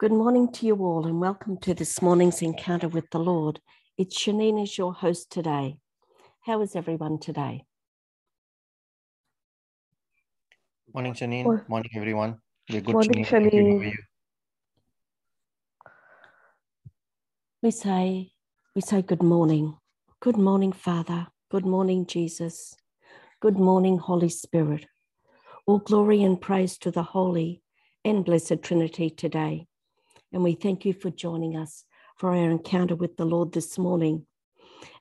Good 0.00 0.12
morning 0.12 0.50
to 0.52 0.64
you 0.64 0.76
all, 0.76 1.06
and 1.06 1.20
welcome 1.20 1.58
to 1.58 1.74
this 1.74 2.00
morning's 2.00 2.40
encounter 2.40 2.88
with 2.88 3.10
the 3.10 3.18
Lord. 3.18 3.60
It's 3.98 4.18
Shanine 4.18 4.62
as 4.62 4.78
your 4.78 4.94
host 4.94 5.30
today. 5.30 5.76
How 6.40 6.62
is 6.62 6.74
everyone 6.74 7.18
today? 7.18 7.66
Morning, 10.94 11.12
Janine. 11.12 11.44
Mor- 11.44 11.66
Morning, 11.68 11.90
everyone. 11.94 12.38
We're 12.70 12.80
good, 12.80 12.94
Morning, 12.94 13.24
Janine. 13.26 13.26
Thank 13.26 13.52
you. 13.52 13.66
How 13.66 13.74
Shalene. 13.74 13.80
are 13.80 13.84
you? 13.84 13.98
We 17.62 17.70
say, 17.70 18.32
we 18.74 18.80
say 18.80 19.02
good 19.02 19.22
morning. 19.22 19.76
Good 20.20 20.38
morning, 20.38 20.72
Father. 20.72 21.26
Good 21.50 21.66
morning, 21.66 22.06
Jesus. 22.06 22.74
Good 23.40 23.58
morning, 23.58 23.98
Holy 23.98 24.30
Spirit. 24.30 24.86
All 25.66 25.80
glory 25.80 26.22
and 26.22 26.40
praise 26.40 26.78
to 26.78 26.90
the 26.90 27.02
Holy 27.02 27.60
and 28.02 28.24
Blessed 28.24 28.62
Trinity 28.62 29.10
today. 29.10 29.66
And 30.32 30.44
we 30.44 30.54
thank 30.54 30.84
you 30.84 30.92
for 30.92 31.10
joining 31.10 31.56
us 31.56 31.84
for 32.16 32.30
our 32.30 32.50
encounter 32.50 32.94
with 32.94 33.16
the 33.16 33.24
Lord 33.24 33.52
this 33.52 33.78
morning. 33.78 34.26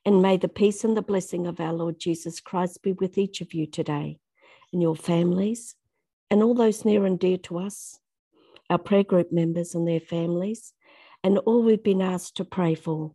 And 0.06 0.22
may 0.22 0.38
the 0.38 0.48
peace 0.48 0.84
and 0.84 0.98
the 0.98 1.02
blessing 1.02 1.46
of 1.46 1.60
our 1.60 1.74
Lord 1.74 2.00
Jesus 2.00 2.40
Christ 2.40 2.82
be 2.82 2.94
with 2.94 3.18
each 3.18 3.42
of 3.42 3.54
you 3.54 3.68
today 3.68 4.20
and 4.74 4.82
your 4.82 4.96
families 4.96 5.76
and 6.32 6.42
all 6.42 6.54
those 6.54 6.86
near 6.86 7.06
and 7.06 7.20
dear 7.20 7.38
to 7.38 7.60
us, 7.60 8.00
our 8.70 8.78
prayer 8.78 9.04
group 9.04 9.32
members 9.32 9.76
and 9.76 9.88
their 9.88 10.00
families, 10.00 10.74
and 11.24 11.38
all 11.40 11.64
we've 11.64 11.84
been 11.84 12.02
asked 12.02 12.38
to 12.38 12.46
pray 12.46 12.76
for. 12.76 13.14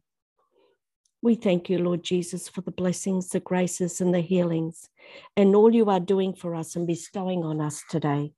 We 1.22 1.36
thank 1.36 1.70
you, 1.70 1.78
Lord 1.78 2.02
Jesus, 2.02 2.48
for 2.48 2.60
the 2.60 2.70
blessings, 2.70 3.30
the 3.30 3.40
graces, 3.40 4.00
and 4.00 4.12
the 4.12 4.20
healings, 4.20 4.88
and 5.36 5.56
all 5.56 5.74
you 5.74 5.88
are 5.88 6.00
doing 6.00 6.34
for 6.34 6.54
us 6.54 6.76
and 6.76 6.86
bestowing 6.86 7.44
on 7.44 7.60
us 7.60 7.82
today 7.88 8.32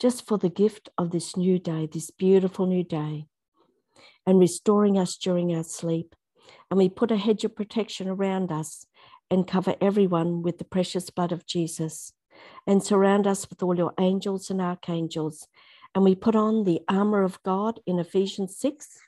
just 0.00 0.26
for 0.26 0.38
the 0.38 0.48
gift 0.48 0.88
of 0.96 1.10
this 1.10 1.36
new 1.36 1.58
day, 1.58 1.88
this 1.90 2.10
beautiful 2.10 2.66
new 2.66 2.84
day, 2.84 3.26
and 4.26 4.38
restoring 4.38 4.98
us 4.98 5.16
during 5.16 5.54
our 5.54 5.64
sleep. 5.64 6.14
And 6.70 6.78
we 6.78 6.88
put 6.88 7.10
a 7.10 7.16
hedge 7.16 7.44
of 7.44 7.56
protection 7.56 8.08
around 8.08 8.52
us 8.52 8.86
and 9.30 9.46
cover 9.46 9.74
everyone 9.80 10.42
with 10.42 10.58
the 10.58 10.64
precious 10.64 11.10
blood 11.10 11.32
of 11.32 11.46
Jesus 11.46 12.12
and 12.66 12.82
surround 12.82 13.26
us 13.26 13.48
with 13.48 13.62
all 13.62 13.76
your 13.76 13.94
angels 13.98 14.50
and 14.50 14.60
archangels. 14.60 15.48
And 15.94 16.04
we 16.04 16.14
put 16.14 16.36
on 16.36 16.64
the 16.64 16.80
armor 16.88 17.22
of 17.22 17.42
God 17.42 17.80
in 17.86 17.98
Ephesians 17.98 18.56
6 18.58 18.98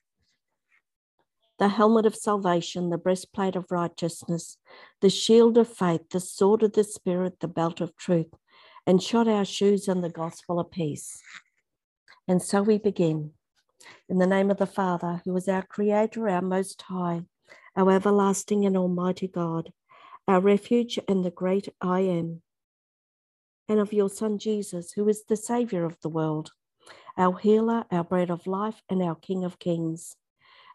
the 1.60 1.68
helmet 1.68 2.06
of 2.06 2.16
salvation, 2.16 2.88
the 2.88 2.96
breastplate 2.96 3.54
of 3.54 3.70
righteousness, 3.70 4.56
the 5.02 5.10
shield 5.10 5.58
of 5.58 5.68
faith, 5.68 6.00
the 6.08 6.18
sword 6.18 6.62
of 6.62 6.72
the 6.72 6.82
Spirit, 6.82 7.38
the 7.40 7.48
belt 7.48 7.82
of 7.82 7.94
truth, 7.96 8.32
and 8.86 9.02
shod 9.02 9.28
our 9.28 9.44
shoes 9.44 9.88
in 9.88 10.00
the 10.00 10.10
gospel 10.10 10.58
of 10.58 10.70
peace. 10.70 11.22
And 12.26 12.42
so 12.42 12.62
we 12.62 12.78
begin. 12.78 13.32
In 14.08 14.18
the 14.18 14.26
name 14.26 14.50
of 14.50 14.58
the 14.58 14.66
Father, 14.66 15.22
who 15.24 15.36
is 15.36 15.48
our 15.48 15.62
Creator, 15.62 16.28
our 16.28 16.42
Most 16.42 16.82
High, 16.82 17.22
our 17.76 17.90
everlasting 17.90 18.66
and 18.66 18.76
Almighty 18.76 19.28
God, 19.28 19.72
our 20.28 20.40
refuge 20.40 20.98
and 21.08 21.24
the 21.24 21.30
great 21.30 21.68
I 21.80 22.00
am, 22.00 22.42
and 23.68 23.80
of 23.80 23.92
your 23.92 24.08
Son 24.08 24.38
Jesus, 24.38 24.92
who 24.92 25.08
is 25.08 25.24
the 25.24 25.36
Saviour 25.36 25.84
of 25.84 26.00
the 26.00 26.08
world, 26.08 26.52
our 27.16 27.38
healer, 27.38 27.84
our 27.90 28.04
bread 28.04 28.30
of 28.30 28.46
life, 28.46 28.82
and 28.88 29.02
our 29.02 29.14
King 29.14 29.44
of 29.44 29.58
kings, 29.58 30.16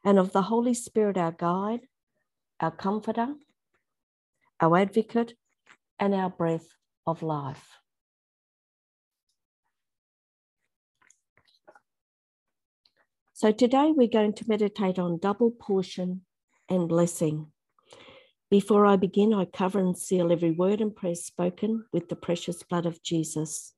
and 0.04 0.18
of 0.18 0.32
the 0.32 0.44
Holy 0.44 0.74
Spirit, 0.74 1.18
our 1.18 1.32
guide, 1.32 1.82
our 2.60 2.72
comforter, 2.72 3.36
our 4.60 4.78
advocate, 4.78 5.34
and 6.00 6.14
our 6.14 6.30
breath 6.30 6.68
of 7.06 7.22
life. 7.22 7.80
So 13.38 13.52
today 13.52 13.92
we're 13.94 14.08
going 14.08 14.32
to 14.36 14.48
meditate 14.48 14.98
on 14.98 15.18
double 15.18 15.52
portion 15.52 16.22
and 16.70 16.88
blessing. 16.88 17.48
Before 18.50 18.86
I 18.86 18.96
begin, 18.96 19.34
I 19.34 19.44
cover 19.44 19.78
and 19.78 19.98
seal 19.98 20.32
every 20.32 20.52
word 20.52 20.80
and 20.80 20.96
prayer 20.96 21.16
spoken 21.16 21.84
with 21.92 22.08
the 22.08 22.16
precious 22.16 22.64
blood 22.64 22.86
of 22.86 23.04
Jesus. 23.04 23.74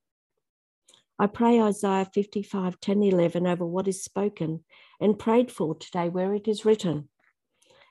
I 1.17 1.25
pray 1.25 1.59
Isaiah 1.59 2.05
55, 2.05 2.79
10, 2.79 3.01
11 3.01 3.47
over 3.47 3.65
what 3.65 3.87
is 3.87 4.03
spoken 4.03 4.63
and 5.01 5.17
prayed 5.17 5.51
for 5.51 5.73
today, 5.73 6.07
where 6.07 6.35
it 6.35 6.47
is 6.47 6.63
written, 6.63 7.09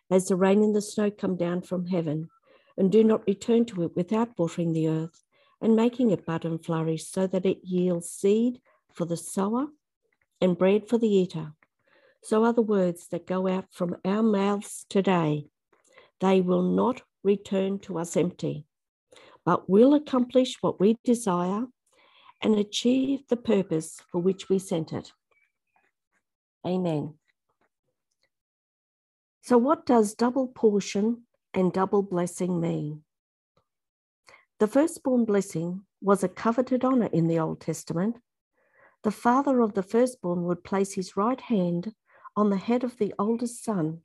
As 0.08 0.28
the 0.28 0.36
rain 0.36 0.62
and 0.62 0.72
the 0.72 0.80
snow 0.80 1.10
come 1.10 1.34
down 1.34 1.62
from 1.62 1.86
heaven, 1.86 2.28
and 2.76 2.92
do 2.92 3.02
not 3.02 3.26
return 3.26 3.64
to 3.64 3.82
it 3.82 3.96
without 3.96 4.38
watering 4.38 4.72
the 4.72 4.86
earth 4.86 5.20
and 5.60 5.74
making 5.74 6.12
it 6.12 6.24
bud 6.24 6.44
and 6.44 6.64
flourish, 6.64 7.08
so 7.08 7.26
that 7.26 7.44
it 7.44 7.64
yields 7.64 8.08
seed 8.08 8.60
for 8.94 9.04
the 9.04 9.16
sower 9.16 9.66
and 10.40 10.58
bread 10.58 10.88
for 10.88 10.98
the 10.98 11.08
eater. 11.08 11.52
So 12.22 12.44
are 12.44 12.52
the 12.52 12.62
words 12.62 13.08
that 13.08 13.26
go 13.26 13.46
out 13.46 13.66
from 13.70 13.96
our 14.04 14.22
mouths 14.22 14.84
today. 14.88 15.46
They 16.20 16.40
will 16.40 16.62
not 16.62 17.02
return 17.22 17.78
to 17.80 17.98
us 17.98 18.16
empty, 18.16 18.64
but 19.44 19.68
will 19.68 19.94
accomplish 19.94 20.56
what 20.60 20.80
we 20.80 20.96
desire 21.04 21.66
and 22.42 22.58
achieve 22.58 23.20
the 23.28 23.36
purpose 23.36 24.00
for 24.10 24.20
which 24.20 24.48
we 24.48 24.58
sent 24.58 24.92
it. 24.92 25.12
Amen. 26.66 27.14
So, 29.42 29.56
what 29.58 29.86
does 29.86 30.14
double 30.14 30.48
portion 30.48 31.22
and 31.54 31.72
double 31.72 32.02
blessing 32.02 32.60
mean? 32.60 33.02
The 34.58 34.66
firstborn 34.66 35.24
blessing 35.24 35.82
was 36.00 36.24
a 36.24 36.28
coveted 36.28 36.84
honor 36.84 37.08
in 37.12 37.28
the 37.28 37.38
Old 37.38 37.60
Testament. 37.60 38.16
The 39.06 39.12
father 39.12 39.60
of 39.60 39.74
the 39.74 39.84
firstborn 39.84 40.42
would 40.46 40.64
place 40.64 40.94
his 40.94 41.16
right 41.16 41.40
hand 41.40 41.94
on 42.36 42.50
the 42.50 42.56
head 42.56 42.82
of 42.82 42.98
the 42.98 43.14
oldest 43.20 43.62
son 43.62 44.00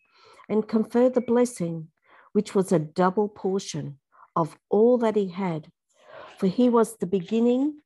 and 0.48 0.68
confer 0.68 1.10
the 1.10 1.22
blessing, 1.22 1.88
which 2.34 2.54
was 2.54 2.72
a 2.72 2.78
double 2.78 3.28
portion 3.28 3.98
of 4.36 4.60
all 4.70 5.00
that 5.00 5.16
he 5.16 5.30
had, 5.30 5.72
for 6.38 6.46
he 6.46 6.70
was 6.70 6.98
the 6.98 7.08
beginning 7.08 7.80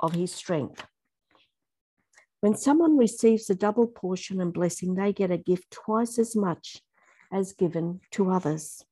of 0.00 0.12
his 0.12 0.34
strength. 0.34 0.84
When 2.40 2.54
someone 2.54 2.98
receives 2.98 3.48
a 3.48 3.54
double 3.54 3.86
portion 3.86 4.38
and 4.38 4.52
blessing, 4.52 4.96
they 4.96 5.14
get 5.14 5.30
a 5.30 5.38
gift 5.38 5.70
twice 5.70 6.18
as 6.18 6.36
much 6.36 6.82
as 7.32 7.54
given 7.54 8.00
to 8.10 8.30
others. 8.30 8.84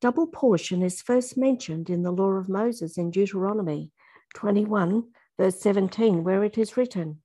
Double 0.00 0.28
portion 0.28 0.84
is 0.84 1.02
first 1.02 1.36
mentioned 1.36 1.90
in 1.90 2.04
the 2.04 2.12
law 2.12 2.30
of 2.30 2.48
Moses 2.48 2.96
in 2.96 3.10
Deuteronomy 3.10 3.90
21, 4.34 5.02
verse 5.38 5.60
17, 5.60 6.24
where 6.24 6.44
it 6.44 6.58
is 6.58 6.76
written, 6.76 7.22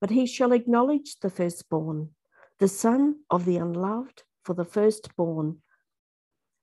But 0.00 0.10
he 0.10 0.26
shall 0.26 0.52
acknowledge 0.52 1.18
the 1.20 1.30
firstborn, 1.30 2.10
the 2.58 2.68
son 2.68 3.16
of 3.30 3.44
the 3.44 3.56
unloved, 3.56 4.22
for 4.44 4.54
the 4.54 4.64
firstborn, 4.64 5.58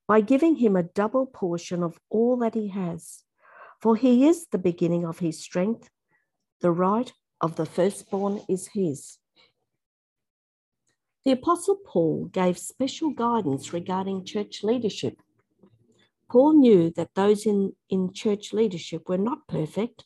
by 0.07 0.22
giving 0.22 0.56
him 0.56 0.75
a 0.75 0.84
double 0.84 1.25
portion 1.25 1.84
of 1.84 2.00
all 2.09 2.38
that 2.38 2.56
he 2.56 2.69
has. 2.69 3.24
For 3.81 3.97
he 3.97 4.25
is 4.25 4.47
the 4.47 4.57
beginning 4.57 5.06
of 5.06 5.19
his 5.19 5.44
strength. 5.44 5.90
The 6.62 6.72
right 6.72 7.12
of 7.41 7.57
the 7.57 7.66
firstborn 7.66 8.41
is 8.47 8.68
his. 8.68 9.18
The 11.25 11.31
Apostle 11.31 11.78
Paul 11.85 12.25
gave 12.25 12.57
special 12.57 13.12
guidance 13.12 13.74
regarding 13.74 14.25
church 14.25 14.63
leadership. 14.63 15.22
Paul 16.30 16.53
knew 16.53 16.91
that 16.91 17.16
those 17.16 17.45
in, 17.45 17.74
in 17.90 18.13
church 18.13 18.53
leadership 18.53 19.07
were 19.07 19.18
not 19.18 19.47
perfect. 19.47 20.06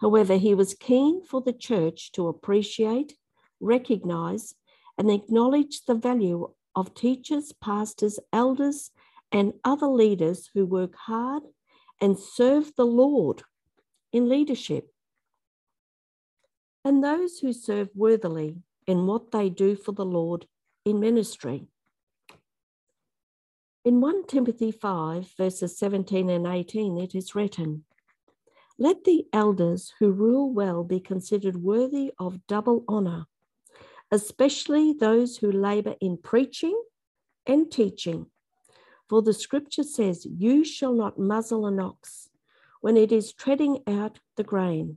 However, 0.00 0.36
he 0.36 0.54
was 0.54 0.74
keen 0.74 1.24
for 1.24 1.40
the 1.40 1.52
church 1.52 2.12
to 2.12 2.28
appreciate, 2.28 3.16
recognize, 3.60 4.54
and 4.96 5.10
acknowledge 5.10 5.84
the 5.86 5.94
value 5.94 6.50
of 6.74 6.94
teachers, 6.94 7.52
pastors, 7.52 8.18
elders, 8.32 8.90
and 9.32 9.52
other 9.64 9.86
leaders 9.86 10.50
who 10.54 10.64
work 10.66 10.94
hard 10.94 11.42
and 12.00 12.18
serve 12.18 12.74
the 12.76 12.86
Lord 12.86 13.42
in 14.12 14.28
leadership. 14.28 14.88
And 16.84 17.04
those 17.04 17.38
who 17.38 17.52
serve 17.52 17.90
worthily 17.94 18.56
in 18.86 19.06
what 19.06 19.30
they 19.30 19.50
do 19.50 19.76
for 19.76 19.92
the 19.92 20.04
Lord 20.04 20.46
in 20.84 20.98
ministry. 20.98 21.66
In 23.84 24.00
1 24.00 24.26
Timothy 24.26 24.70
5, 24.72 25.32
verses 25.36 25.78
17 25.78 26.30
and 26.30 26.46
18, 26.46 26.98
it 26.98 27.14
is 27.14 27.34
written, 27.34 27.84
Let 28.82 29.04
the 29.04 29.26
elders 29.30 29.92
who 29.98 30.10
rule 30.10 30.50
well 30.50 30.84
be 30.84 31.00
considered 31.00 31.62
worthy 31.62 32.12
of 32.18 32.46
double 32.46 32.82
honor, 32.88 33.26
especially 34.10 34.94
those 34.94 35.36
who 35.36 35.52
labor 35.52 35.96
in 36.00 36.16
preaching 36.16 36.82
and 37.46 37.70
teaching. 37.70 38.26
For 39.06 39.20
the 39.20 39.34
scripture 39.34 39.82
says, 39.82 40.24
You 40.24 40.64
shall 40.64 40.94
not 40.94 41.18
muzzle 41.18 41.66
an 41.66 41.78
ox 41.78 42.30
when 42.80 42.96
it 42.96 43.12
is 43.12 43.34
treading 43.34 43.82
out 43.86 44.18
the 44.38 44.44
grain, 44.44 44.96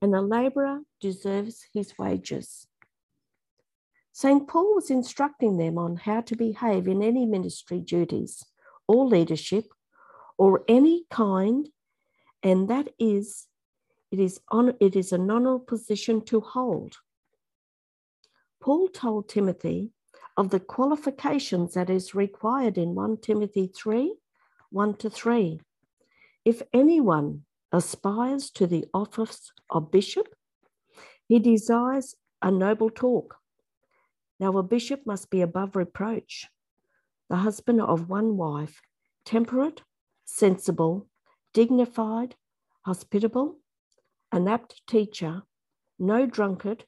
and 0.00 0.14
the 0.14 0.22
laborer 0.22 0.80
deserves 1.02 1.66
his 1.74 1.98
wages. 1.98 2.66
St. 4.12 4.48
Paul 4.48 4.74
was 4.74 4.90
instructing 4.90 5.58
them 5.58 5.76
on 5.76 5.96
how 5.96 6.22
to 6.22 6.34
behave 6.34 6.88
in 6.88 7.02
any 7.02 7.26
ministry 7.26 7.80
duties 7.80 8.42
or 8.88 9.04
leadership 9.06 9.66
or 10.38 10.64
any 10.66 11.04
kind, 11.10 11.68
and 12.42 12.68
that 12.68 12.88
is 12.98 13.46
It 14.10 14.18
is, 14.18 14.40
on, 14.48 14.74
it 14.80 14.96
is 14.96 15.12
an 15.12 15.30
honorable 15.30 15.64
position 15.64 16.20
to 16.22 16.40
hold. 16.40 16.96
Paul 18.60 18.88
told 18.88 19.28
Timothy 19.28 19.92
of 20.36 20.50
the 20.50 20.60
qualifications 20.60 21.74
that 21.74 21.90
is 21.90 22.14
required 22.14 22.76
in 22.76 22.94
1 22.94 23.18
Timothy 23.18 23.70
3 23.72 24.14
1 24.70 24.94
to 24.94 25.10
3. 25.10 25.60
If 26.44 26.62
anyone 26.72 27.44
aspires 27.72 28.50
to 28.50 28.66
the 28.66 28.84
office 28.92 29.52
of 29.68 29.90
bishop, 29.90 30.28
he 31.28 31.38
desires 31.38 32.16
a 32.42 32.50
noble 32.50 32.90
talk. 32.90 33.36
Now, 34.38 34.56
a 34.58 34.62
bishop 34.62 35.06
must 35.06 35.30
be 35.30 35.42
above 35.42 35.76
reproach, 35.76 36.48
the 37.28 37.36
husband 37.36 37.80
of 37.80 38.08
one 38.08 38.36
wife, 38.36 38.80
temperate, 39.24 39.82
sensible, 40.24 41.06
dignified, 41.52 42.34
hospitable, 42.82 43.58
an 44.32 44.48
apt 44.48 44.86
teacher, 44.86 45.42
no 45.98 46.26
drunkard, 46.26 46.84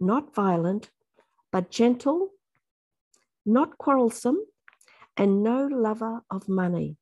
not 0.00 0.34
violent, 0.34 0.90
but 1.52 1.70
gentle, 1.70 2.30
not 3.44 3.78
quarrelsome, 3.78 4.38
and 5.16 5.42
no 5.42 5.66
lover 5.66 6.22
of 6.30 6.48
money. 6.48 6.96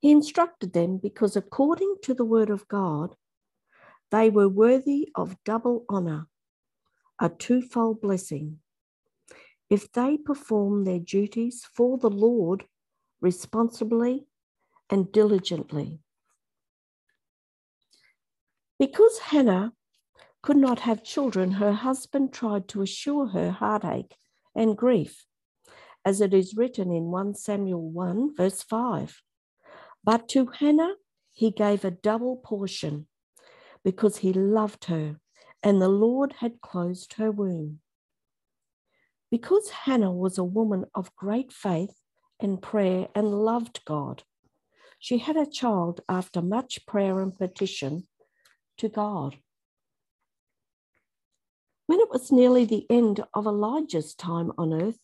He 0.00 0.10
instructed 0.10 0.72
them 0.72 0.98
because, 0.98 1.36
according 1.36 1.96
to 2.02 2.14
the 2.14 2.24
word 2.24 2.50
of 2.50 2.66
God, 2.66 3.14
they 4.10 4.30
were 4.30 4.48
worthy 4.48 5.08
of 5.14 5.36
double 5.44 5.84
honor, 5.88 6.26
a 7.20 7.28
twofold 7.28 8.00
blessing. 8.00 8.58
If 9.70 9.92
they 9.92 10.16
perform 10.18 10.84
their 10.84 10.98
duties 10.98 11.64
for 11.72 11.98
the 11.98 12.10
Lord 12.10 12.64
responsibly 13.20 14.26
and 14.92 15.10
diligently. 15.10 16.00
Because 18.78 19.18
Hannah 19.18 19.72
could 20.42 20.58
not 20.58 20.80
have 20.80 21.02
children, 21.02 21.52
her 21.52 21.72
husband 21.72 22.32
tried 22.34 22.68
to 22.68 22.82
assure 22.82 23.28
her 23.28 23.50
heartache 23.50 24.14
and 24.54 24.76
grief, 24.76 25.24
as 26.04 26.20
it 26.20 26.34
is 26.34 26.56
written 26.56 26.92
in 26.92 27.04
1 27.04 27.34
Samuel 27.36 27.90
1, 27.90 28.36
verse 28.36 28.62
5. 28.62 29.22
But 30.04 30.28
to 30.28 30.48
Hannah, 30.58 30.96
he 31.32 31.50
gave 31.50 31.86
a 31.86 31.90
double 31.90 32.36
portion 32.36 33.06
because 33.82 34.18
he 34.18 34.34
loved 34.34 34.84
her 34.84 35.16
and 35.62 35.80
the 35.80 35.88
Lord 35.88 36.34
had 36.40 36.60
closed 36.60 37.14
her 37.14 37.30
womb. 37.30 37.80
Because 39.30 39.70
Hannah 39.70 40.12
was 40.12 40.36
a 40.36 40.44
woman 40.44 40.84
of 40.94 41.16
great 41.16 41.50
faith 41.50 41.94
and 42.38 42.60
prayer 42.60 43.08
and 43.14 43.32
loved 43.32 43.82
God, 43.86 44.24
she 45.02 45.18
had 45.18 45.36
a 45.36 45.44
child 45.44 46.00
after 46.08 46.40
much 46.40 46.86
prayer 46.86 47.18
and 47.18 47.36
petition 47.36 48.06
to 48.78 48.88
God. 48.88 49.36
When 51.86 51.98
it 51.98 52.08
was 52.08 52.30
nearly 52.30 52.64
the 52.64 52.86
end 52.88 53.18
of 53.34 53.44
Elijah's 53.44 54.14
time 54.14 54.52
on 54.56 54.72
earth, 54.72 55.00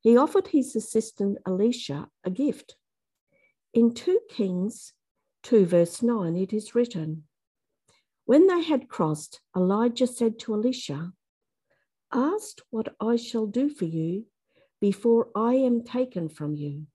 he 0.00 0.16
offered 0.16 0.48
his 0.48 0.74
assistant 0.74 1.38
Elisha 1.46 2.08
a 2.24 2.30
gift. 2.30 2.74
In 3.72 3.94
2 3.94 4.18
Kings 4.28 4.94
2, 5.44 5.64
verse 5.64 6.02
9, 6.02 6.36
it 6.36 6.52
is 6.52 6.74
written 6.74 7.22
When 8.24 8.48
they 8.48 8.64
had 8.64 8.88
crossed, 8.88 9.42
Elijah 9.56 10.08
said 10.08 10.40
to 10.40 10.54
Elisha, 10.54 11.12
Ask 12.12 12.58
what 12.70 12.96
I 13.00 13.14
shall 13.14 13.46
do 13.46 13.68
for 13.68 13.84
you 13.84 14.26
before 14.80 15.28
I 15.36 15.54
am 15.54 15.84
taken 15.84 16.28
from 16.28 16.56
you. 16.56 16.88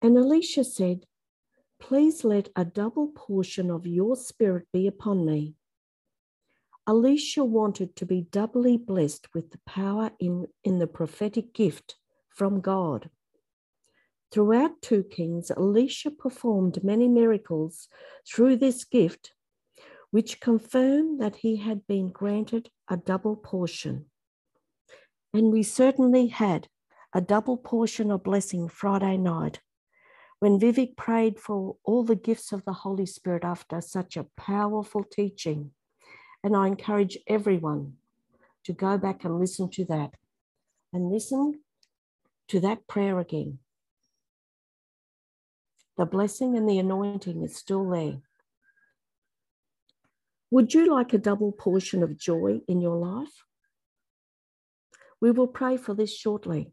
And 0.00 0.16
Elisha 0.16 0.64
said, 0.64 1.06
Please 1.80 2.24
let 2.24 2.48
a 2.56 2.64
double 2.64 3.08
portion 3.08 3.70
of 3.70 3.86
your 3.86 4.16
spirit 4.16 4.66
be 4.72 4.86
upon 4.86 5.24
me. 5.24 5.54
Elisha 6.88 7.44
wanted 7.44 7.94
to 7.96 8.06
be 8.06 8.22
doubly 8.22 8.76
blessed 8.76 9.28
with 9.34 9.50
the 9.50 9.60
power 9.66 10.10
in, 10.18 10.46
in 10.64 10.78
the 10.78 10.86
prophetic 10.86 11.52
gift 11.52 11.96
from 12.30 12.60
God. 12.60 13.10
Throughout 14.30 14.82
2 14.82 15.04
Kings, 15.04 15.50
Elisha 15.50 16.10
performed 16.10 16.84
many 16.84 17.08
miracles 17.08 17.88
through 18.26 18.56
this 18.56 18.84
gift, 18.84 19.32
which 20.10 20.40
confirmed 20.40 21.20
that 21.20 21.36
he 21.36 21.56
had 21.56 21.86
been 21.86 22.08
granted 22.08 22.70
a 22.88 22.96
double 22.96 23.36
portion. 23.36 24.06
And 25.32 25.52
we 25.52 25.62
certainly 25.62 26.28
had 26.28 26.68
a 27.14 27.20
double 27.20 27.56
portion 27.56 28.10
of 28.10 28.22
blessing 28.22 28.68
Friday 28.68 29.16
night 29.16 29.60
when 30.40 30.58
Vivek 30.58 30.96
prayed 30.96 31.38
for 31.38 31.76
all 31.84 32.04
the 32.04 32.14
gifts 32.14 32.52
of 32.52 32.64
the 32.64 32.72
Holy 32.72 33.06
Spirit 33.06 33.44
after 33.44 33.80
such 33.80 34.16
a 34.16 34.26
powerful 34.36 35.04
teaching. 35.04 35.72
And 36.44 36.56
I 36.56 36.68
encourage 36.68 37.18
everyone 37.26 37.94
to 38.64 38.72
go 38.72 38.96
back 38.98 39.24
and 39.24 39.40
listen 39.40 39.70
to 39.70 39.84
that 39.86 40.10
and 40.92 41.10
listen 41.10 41.60
to 42.48 42.60
that 42.60 42.86
prayer 42.86 43.18
again. 43.18 43.58
The 45.96 46.06
blessing 46.06 46.56
and 46.56 46.68
the 46.68 46.78
anointing 46.78 47.42
is 47.42 47.56
still 47.56 47.88
there. 47.90 48.18
Would 50.50 50.72
you 50.72 50.94
like 50.94 51.12
a 51.12 51.18
double 51.18 51.52
portion 51.52 52.02
of 52.02 52.16
joy 52.16 52.60
in 52.68 52.80
your 52.80 52.96
life? 52.96 53.44
We 55.20 55.32
will 55.32 55.48
pray 55.48 55.76
for 55.76 55.94
this 55.94 56.16
shortly. 56.16 56.72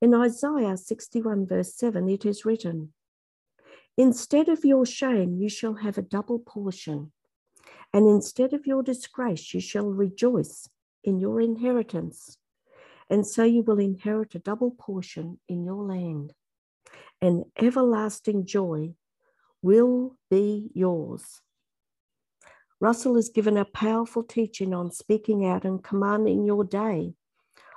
In 0.00 0.14
Isaiah 0.14 0.76
61, 0.76 1.46
verse 1.46 1.74
7, 1.74 2.08
it 2.08 2.24
is 2.24 2.44
written, 2.44 2.92
Instead 3.96 4.48
of 4.48 4.64
your 4.64 4.86
shame, 4.86 5.36
you 5.36 5.48
shall 5.48 5.74
have 5.74 5.98
a 5.98 6.02
double 6.02 6.38
portion, 6.38 7.12
and 7.92 8.06
instead 8.06 8.52
of 8.52 8.66
your 8.66 8.82
disgrace, 8.82 9.52
you 9.52 9.60
shall 9.60 9.88
rejoice 9.90 10.68
in 11.02 11.18
your 11.18 11.40
inheritance. 11.40 12.38
And 13.10 13.26
so 13.26 13.42
you 13.42 13.62
will 13.62 13.78
inherit 13.78 14.34
a 14.34 14.38
double 14.38 14.70
portion 14.70 15.40
in 15.48 15.64
your 15.64 15.82
land 15.82 16.34
and 17.20 17.44
everlasting 17.56 18.46
joy 18.46 18.92
will 19.62 20.16
be 20.30 20.70
yours. 20.74 21.40
Russell 22.80 23.16
has 23.16 23.28
given 23.28 23.56
a 23.56 23.64
powerful 23.64 24.22
teaching 24.22 24.72
on 24.72 24.92
speaking 24.92 25.44
out 25.44 25.64
and 25.64 25.82
commanding 25.82 26.44
your 26.44 26.62
day 26.62 27.14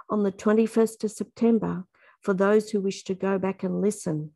on 0.10 0.24
the 0.24 0.32
21st 0.32 1.04
of 1.06 1.12
September 1.12 1.86
for 2.22 2.34
those 2.34 2.70
who 2.70 2.80
wish 2.80 3.04
to 3.06 3.16
go 3.16 3.38
back 3.38 3.63
and 3.63 3.82
listen. 3.82 4.32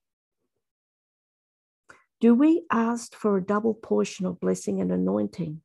Do 2.20 2.34
we 2.34 2.66
ask 2.72 3.14
for 3.14 3.38
a 3.38 3.44
double 3.44 3.74
portion 3.74 4.26
of 4.26 4.40
blessing 4.40 4.82
and 4.82 4.92
anointing? 4.92 5.62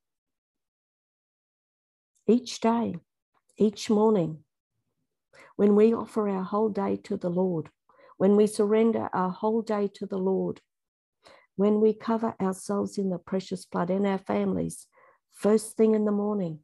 Each 2.26 2.60
day, 2.60 2.96
each 3.56 3.90
morning, 3.90 4.44
when 5.56 5.74
we 5.74 5.94
offer 5.94 6.28
our 6.28 6.42
whole 6.42 6.68
day 6.68 6.96
to 7.04 7.16
the 7.16 7.30
Lord, 7.30 7.70
when 8.18 8.36
we 8.36 8.46
surrender 8.46 9.08
our 9.12 9.30
whole 9.30 9.62
day 9.62 9.88
to 9.94 10.06
the 10.06 10.18
Lord, 10.18 10.60
when 11.56 11.80
we 11.80 11.92
cover 11.92 12.34
ourselves 12.40 12.98
in 12.98 13.10
the 13.10 13.18
precious 13.18 13.64
blood 13.64 13.90
and 13.90 14.06
our 14.06 14.18
families 14.18 14.86
first 15.32 15.76
thing 15.76 15.94
in 15.94 16.04
the 16.04 16.12
morning. 16.12 16.60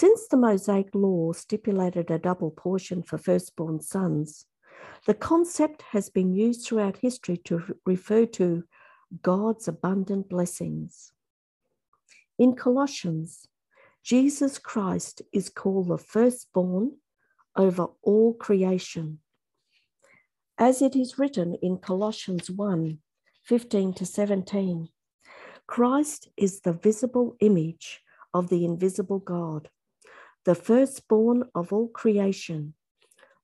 Since 0.00 0.28
the 0.28 0.38
Mosaic 0.38 0.94
law 0.94 1.32
stipulated 1.32 2.10
a 2.10 2.18
double 2.18 2.50
portion 2.50 3.02
for 3.02 3.18
firstborn 3.18 3.82
sons, 3.82 4.46
the 5.04 5.12
concept 5.12 5.82
has 5.90 6.08
been 6.08 6.32
used 6.32 6.66
throughout 6.66 6.96
history 6.96 7.36
to 7.44 7.76
refer 7.84 8.24
to 8.40 8.64
God's 9.20 9.68
abundant 9.68 10.30
blessings. 10.30 11.12
In 12.38 12.54
Colossians, 12.56 13.46
Jesus 14.02 14.56
Christ 14.56 15.20
is 15.34 15.50
called 15.50 15.88
the 15.88 15.98
firstborn 15.98 16.92
over 17.54 17.88
all 18.00 18.32
creation. 18.32 19.18
As 20.56 20.80
it 20.80 20.96
is 20.96 21.18
written 21.18 21.56
in 21.60 21.76
Colossians 21.76 22.50
1 22.50 23.00
15 23.44 23.92
to 23.92 24.06
17, 24.06 24.88
Christ 25.66 26.30
is 26.38 26.62
the 26.62 26.72
visible 26.72 27.36
image 27.40 28.00
of 28.32 28.48
the 28.48 28.64
invisible 28.64 29.18
God, 29.18 29.68
the 30.44 30.54
firstborn 30.54 31.44
of 31.54 31.72
all 31.72 31.88
creation. 31.88 32.74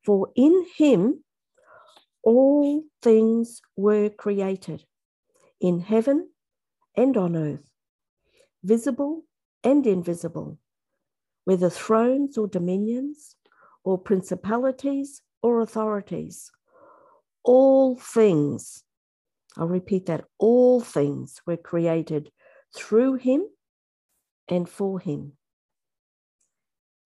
For 0.04 0.30
in 0.34 0.66
him 0.76 1.24
all 2.22 2.84
things 3.02 3.60
were 3.76 4.08
created, 4.08 4.84
in 5.60 5.80
heaven 5.80 6.30
and 6.96 7.16
on 7.16 7.36
earth, 7.36 7.70
visible 8.62 9.24
and 9.62 9.86
invisible, 9.86 10.58
whether 11.44 11.70
thrones 11.70 12.38
or 12.38 12.48
dominions 12.48 13.36
or 13.84 13.98
principalities 13.98 15.22
or 15.42 15.60
authorities. 15.60 16.50
All 17.44 17.96
things, 17.96 18.82
I'll 19.56 19.68
repeat 19.68 20.06
that, 20.06 20.24
all 20.38 20.80
things 20.80 21.40
were 21.46 21.56
created 21.56 22.32
through 22.74 23.14
him 23.14 23.46
and 24.48 24.68
for 24.68 24.98
him. 24.98 25.32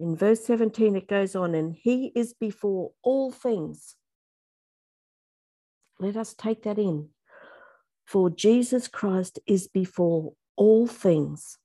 In 0.00 0.16
verse 0.16 0.42
17, 0.46 0.96
it 0.96 1.06
goes 1.06 1.36
on, 1.36 1.54
and 1.54 1.74
he 1.74 2.10
is 2.14 2.32
before 2.32 2.92
all 3.02 3.30
things. 3.30 3.96
Let 5.98 6.16
us 6.16 6.32
take 6.32 6.62
that 6.62 6.78
in. 6.78 7.10
For 8.06 8.30
Jesus 8.30 8.88
Christ 8.88 9.38
is 9.46 9.68
before 9.68 10.32
all 10.56 10.86
things, 10.86 11.58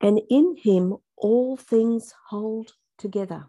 and 0.00 0.20
in 0.28 0.56
him 0.60 0.96
all 1.16 1.56
things 1.56 2.12
hold 2.30 2.72
together. 2.98 3.46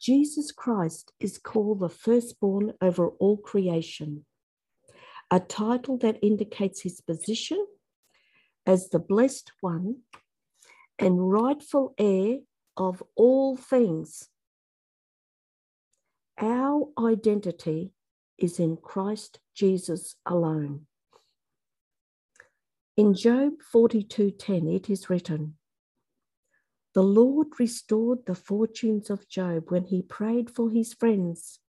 Jesus 0.00 0.50
Christ 0.50 1.12
is 1.20 1.38
called 1.38 1.78
the 1.78 1.88
firstborn 1.88 2.74
over 2.80 3.08
all 3.08 3.36
creation, 3.36 4.26
a 5.30 5.38
title 5.38 5.96
that 5.98 6.18
indicates 6.22 6.82
his 6.82 7.00
position 7.00 7.64
as 8.66 8.88
the 8.88 8.98
blessed 8.98 9.52
one 9.60 9.98
and 10.98 11.30
rightful 11.30 11.94
heir 11.98 12.38
of 12.76 13.02
all 13.14 13.56
things. 13.56 14.28
Our 16.38 16.88
identity 16.98 17.92
is 18.36 18.58
in 18.58 18.76
Christ 18.76 19.38
Jesus 19.54 20.16
alone. 20.26 20.86
In 22.96 23.14
Job 23.14 23.60
42:10 23.62 24.74
it 24.74 24.90
is 24.90 25.08
written, 25.08 25.58
The 26.94 27.02
Lord 27.02 27.48
restored 27.58 28.26
the 28.26 28.34
fortunes 28.34 29.10
of 29.10 29.28
Job 29.28 29.70
when 29.70 29.84
he 29.84 30.02
prayed 30.02 30.50
for 30.50 30.70
his 30.70 30.94
friends, 30.94 31.60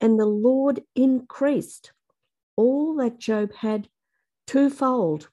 and 0.00 0.18
the 0.18 0.26
Lord 0.26 0.84
increased 0.94 1.92
all 2.56 2.94
that 2.96 3.18
Job 3.18 3.52
had 3.54 3.88
twofold. 4.46 5.30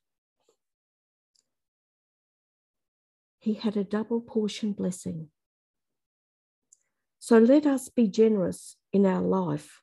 He 3.41 3.55
had 3.55 3.75
a 3.75 3.83
double 3.83 4.21
portion 4.21 4.71
blessing. 4.73 5.29
So 7.17 7.39
let 7.39 7.65
us 7.65 7.89
be 7.89 8.07
generous 8.07 8.75
in 8.93 9.03
our 9.05 9.21
life, 9.21 9.81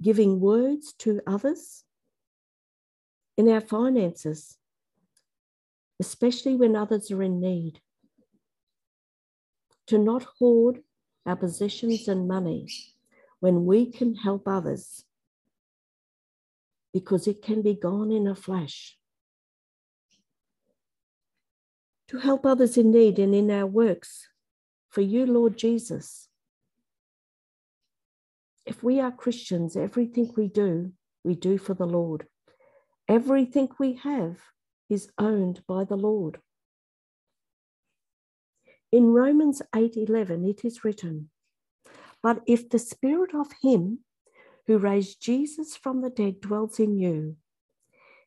giving 0.00 0.38
words 0.38 0.92
to 1.00 1.20
others 1.26 1.82
in 3.36 3.48
our 3.48 3.60
finances, 3.60 4.56
especially 5.98 6.54
when 6.54 6.76
others 6.76 7.10
are 7.10 7.22
in 7.24 7.40
need. 7.40 7.80
To 9.88 9.98
not 9.98 10.22
hoard 10.38 10.82
our 11.26 11.36
possessions 11.36 12.06
and 12.06 12.28
money 12.28 12.68
when 13.40 13.66
we 13.66 13.90
can 13.90 14.14
help 14.14 14.46
others 14.46 15.04
because 16.92 17.26
it 17.26 17.42
can 17.42 17.62
be 17.62 17.74
gone 17.74 18.12
in 18.12 18.28
a 18.28 18.34
flash. 18.36 18.96
To 22.08 22.18
help 22.18 22.46
others 22.46 22.78
in 22.78 22.90
need 22.90 23.18
and 23.18 23.34
in 23.34 23.50
our 23.50 23.66
works 23.66 24.28
for 24.88 25.02
you, 25.02 25.26
Lord 25.26 25.58
Jesus. 25.58 26.28
If 28.64 28.82
we 28.82 28.98
are 29.00 29.12
Christians, 29.12 29.76
everything 29.76 30.32
we 30.36 30.48
do, 30.48 30.92
we 31.22 31.34
do 31.34 31.58
for 31.58 31.74
the 31.74 31.86
Lord. 31.86 32.26
Everything 33.08 33.68
we 33.78 33.94
have 33.94 34.38
is 34.88 35.10
owned 35.18 35.62
by 35.66 35.84
the 35.84 35.96
Lord. 35.96 36.40
In 38.90 39.12
Romans 39.12 39.60
8:11 39.74 40.46
it 40.48 40.64
is 40.64 40.84
written, 40.84 41.30
"But 42.22 42.42
if 42.46 42.70
the 42.70 42.78
spirit 42.78 43.34
of 43.34 43.52
him 43.60 44.04
who 44.66 44.78
raised 44.78 45.20
Jesus 45.20 45.76
from 45.76 46.00
the 46.00 46.10
dead 46.10 46.40
dwells 46.40 46.80
in 46.80 46.96
you, 46.96 47.36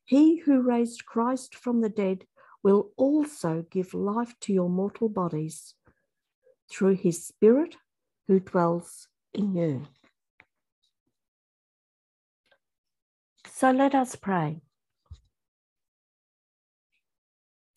he 0.06 0.38
who 0.38 0.62
raised 0.62 1.06
Christ 1.06 1.56
from 1.56 1.82
the 1.82 1.90
dead 1.90 2.28
will 2.64 2.92
also 2.96 3.66
give 3.70 3.94
life 3.94 4.34
to 4.42 4.54
your 4.54 4.70
mortal 4.70 5.10
bodies 5.10 5.76
through 6.70 6.96
his 6.96 7.26
spirit 7.26 7.76
who 8.28 8.40
dwells 8.40 9.08
in 9.34 9.56
you." 9.56 9.88
So 13.46 13.72
let 13.72 13.94
us 13.94 14.16
pray. 14.16 14.62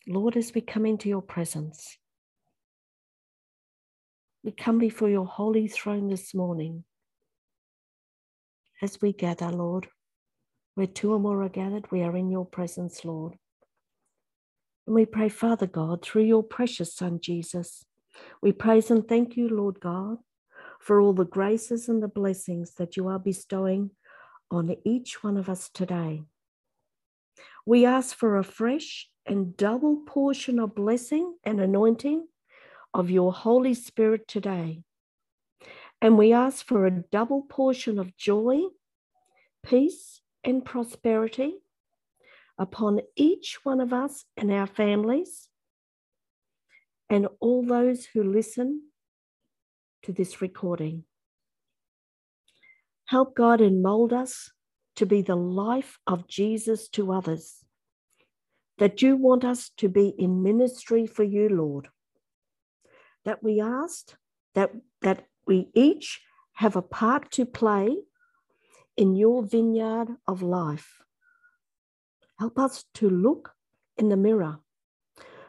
Lord, 0.07 0.37
as 0.37 0.53
we 0.53 0.61
come 0.61 0.85
into 0.85 1.09
your 1.09 1.21
presence, 1.21 1.97
we 4.43 4.51
come 4.51 4.77
before 4.77 5.09
your 5.09 5.25
holy 5.25 5.67
throne 5.67 6.09
this 6.09 6.33
morning. 6.33 6.85
As 8.81 9.01
we 9.01 9.13
gather, 9.13 9.51
Lord, 9.51 9.89
where 10.75 10.85
two 10.85 11.13
or 11.13 11.19
more 11.19 11.41
are 11.41 11.49
gathered, 11.49 11.91
we 11.91 12.03
are 12.03 12.15
in 12.15 12.29
your 12.29 12.45
presence, 12.45 13.03
Lord. 13.03 13.39
And 14.87 14.95
we 14.95 15.05
pray, 15.05 15.29
Father 15.29 15.67
God, 15.67 16.03
through 16.03 16.23
your 16.23 16.43
precious 16.43 16.95
Son, 16.95 17.19
Jesus, 17.19 17.85
we 18.41 18.51
praise 18.51 18.91
and 18.91 19.07
thank 19.07 19.35
you, 19.35 19.49
Lord 19.49 19.79
God, 19.79 20.17
for 20.79 21.01
all 21.01 21.13
the 21.13 21.25
graces 21.25 21.89
and 21.89 22.03
the 22.03 22.07
blessings 22.07 22.75
that 22.75 22.95
you 22.95 23.07
are 23.07 23.19
bestowing 23.19 23.91
on 24.51 24.75
each 24.85 25.23
one 25.23 25.37
of 25.37 25.49
us 25.49 25.69
today. 25.69 26.21
We 27.65 27.85
ask 27.85 28.15
for 28.15 28.37
a 28.37 28.43
fresh 28.43 29.09
and 29.25 29.57
double 29.57 29.97
portion 30.05 30.59
of 30.59 30.75
blessing 30.75 31.35
and 31.43 31.59
anointing 31.59 32.27
of 32.93 33.09
your 33.09 33.33
Holy 33.33 33.73
Spirit 33.73 34.27
today. 34.27 34.83
And 35.99 36.17
we 36.17 36.31
ask 36.31 36.65
for 36.65 36.85
a 36.85 36.91
double 36.91 37.41
portion 37.41 37.97
of 37.97 38.15
joy, 38.15 38.61
peace, 39.65 40.21
and 40.43 40.63
prosperity 40.63 41.55
upon 42.57 43.01
each 43.15 43.59
one 43.63 43.81
of 43.81 43.93
us 43.93 44.25
and 44.37 44.51
our 44.51 44.67
families, 44.67 45.49
and 47.09 47.27
all 47.39 47.63
those 47.63 48.05
who 48.05 48.23
listen 48.23 48.81
to 50.03 50.11
this 50.11 50.41
recording. 50.41 51.03
Help 53.05 53.35
God 53.35 53.61
and 53.61 53.83
mold 53.83 54.13
us 54.13 54.51
to 54.95 55.05
be 55.05 55.21
the 55.21 55.35
life 55.35 55.99
of 56.07 56.27
Jesus 56.27 56.87
to 56.89 57.11
others 57.11 57.65
that 58.77 59.01
you 59.01 59.15
want 59.15 59.45
us 59.45 59.69
to 59.77 59.87
be 59.87 60.09
in 60.17 60.43
ministry 60.43 61.05
for 61.05 61.23
you, 61.23 61.49
Lord. 61.49 61.89
That 63.23 63.41
we 63.41 63.61
asked 63.61 64.17
that, 64.53 64.71
that 65.01 65.25
we 65.47 65.69
each 65.73 66.21
have 66.53 66.75
a 66.75 66.81
part 66.81 67.31
to 67.31 67.45
play 67.45 67.95
in 68.97 69.15
your 69.15 69.43
vineyard 69.43 70.09
of 70.27 70.41
life. 70.41 71.01
Help 72.39 72.59
us 72.59 72.85
to 72.95 73.09
look 73.09 73.53
in 73.97 74.09
the 74.09 74.17
mirror 74.17 74.59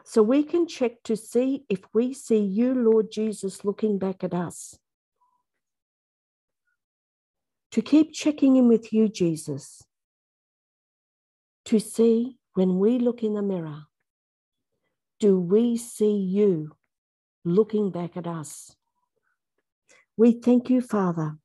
so 0.09 0.23
we 0.23 0.41
can 0.41 0.65
check 0.65 1.03
to 1.03 1.17
see 1.17 1.65
if 1.67 1.81
we 1.93 2.13
see 2.13 2.39
you, 2.39 2.73
Lord 2.73 3.11
Jesus, 3.11 3.65
looking 3.65 3.99
back 3.99 4.23
at 4.23 4.33
us. 4.33 4.79
To 7.71 7.81
keep 7.81 8.13
checking 8.13 8.55
in 8.55 8.69
with 8.69 8.93
you, 8.93 9.09
Jesus, 9.09 9.83
to 11.65 11.77
see 11.77 12.37
when 12.53 12.79
we 12.79 12.99
look 12.99 13.21
in 13.21 13.33
the 13.33 13.41
mirror, 13.41 13.83
do 15.19 15.37
we 15.37 15.75
see 15.75 16.15
you 16.15 16.71
looking 17.43 17.91
back 17.91 18.15
at 18.15 18.27
us? 18.27 18.73
We 20.15 20.31
thank 20.31 20.69
you, 20.69 20.79
Father, 20.79 21.37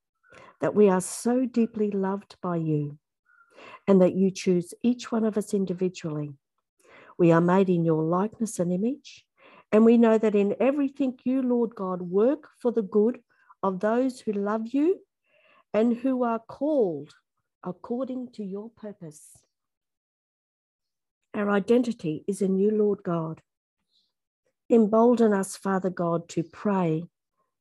that 0.60 0.76
we 0.76 0.88
are 0.88 1.00
so 1.00 1.46
deeply 1.46 1.90
loved 1.90 2.36
by 2.40 2.58
you 2.58 2.98
and 3.86 4.00
that 4.00 4.14
you 4.14 4.30
choose 4.30 4.74
each 4.82 5.10
one 5.10 5.24
of 5.24 5.36
us 5.36 5.54
individually. 5.54 6.32
We 7.18 7.32
are 7.32 7.40
made 7.40 7.68
in 7.68 7.84
your 7.84 8.02
likeness 8.02 8.58
and 8.58 8.72
image, 8.72 9.24
and 9.70 9.84
we 9.84 9.98
know 9.98 10.18
that 10.18 10.34
in 10.34 10.56
everything 10.60 11.18
you, 11.24 11.42
Lord 11.42 11.74
God, 11.74 12.02
work 12.02 12.48
for 12.58 12.72
the 12.72 12.82
good 12.82 13.20
of 13.62 13.80
those 13.80 14.20
who 14.20 14.32
love 14.32 14.68
you 14.68 15.00
and 15.74 15.96
who 15.96 16.24
are 16.24 16.38
called 16.38 17.14
according 17.64 18.28
to 18.32 18.44
your 18.44 18.70
purpose. 18.70 19.36
Our 21.34 21.50
identity 21.50 22.24
is 22.28 22.42
in 22.42 22.56
you, 22.56 22.70
Lord 22.70 23.02
God. 23.02 23.40
Embolden 24.68 25.32
us, 25.32 25.56
Father 25.56 25.90
God, 25.90 26.28
to 26.30 26.42
pray, 26.42 27.04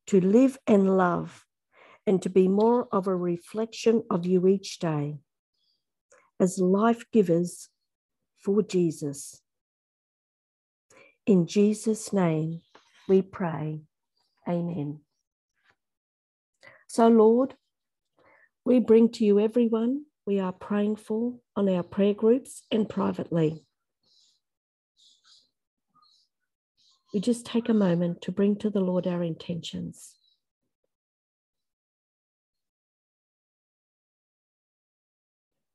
to 0.06 0.20
live 0.20 0.58
and 0.66 0.96
love, 0.96 1.46
and 2.06 2.20
to 2.22 2.28
be 2.28 2.48
more 2.48 2.88
of 2.92 3.06
a 3.06 3.16
reflection 3.16 4.02
of 4.10 4.26
you 4.26 4.46
each 4.46 4.78
day 4.78 5.18
as 6.42 6.58
life 6.58 7.04
givers 7.12 7.68
for 8.40 8.62
Jesus. 8.62 9.40
In 11.24 11.46
Jesus' 11.46 12.12
name 12.12 12.62
we 13.08 13.22
pray. 13.22 13.82
Amen. 14.48 14.98
So, 16.88 17.06
Lord, 17.06 17.54
we 18.64 18.80
bring 18.80 19.08
to 19.12 19.24
you 19.24 19.38
everyone 19.38 20.06
we 20.26 20.40
are 20.40 20.52
praying 20.52 20.96
for 20.96 21.34
on 21.54 21.68
our 21.68 21.84
prayer 21.84 22.14
groups 22.14 22.64
and 22.72 22.88
privately. 22.88 23.64
We 27.14 27.20
just 27.20 27.46
take 27.46 27.68
a 27.68 27.74
moment 27.74 28.22
to 28.22 28.32
bring 28.32 28.56
to 28.56 28.70
the 28.70 28.80
Lord 28.80 29.06
our 29.06 29.22
intentions. 29.22 30.16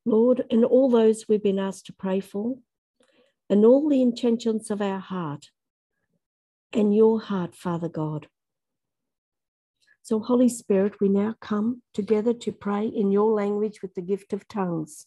Lord, 0.08 0.46
and 0.50 0.64
all 0.64 0.90
those 0.90 1.26
we've 1.28 1.44
been 1.44 1.60
asked 1.60 1.88
to 1.88 1.94
pray 1.94 2.22
for, 2.22 2.56
and 3.50 3.66
all 3.66 3.90
the 3.90 4.02
intentions 4.02 4.72
of 4.72 4.82
our 4.82 5.00
heart 5.00 5.50
and 6.72 6.96
your 6.96 7.20
heart, 7.20 7.56
Father 7.56 7.90
God. 7.90 8.28
So, 10.04 10.20
Holy 10.22 10.48
Spirit, 10.48 11.02
we 11.02 11.10
now 11.10 11.36
come 11.42 11.82
together 11.94 12.34
to 12.34 12.52
pray 12.54 12.88
in 12.88 13.12
your 13.12 13.34
language 13.34 13.82
with 13.82 13.96
the 13.96 14.02
gift 14.02 14.32
of 14.32 14.48
tongues 14.48 15.06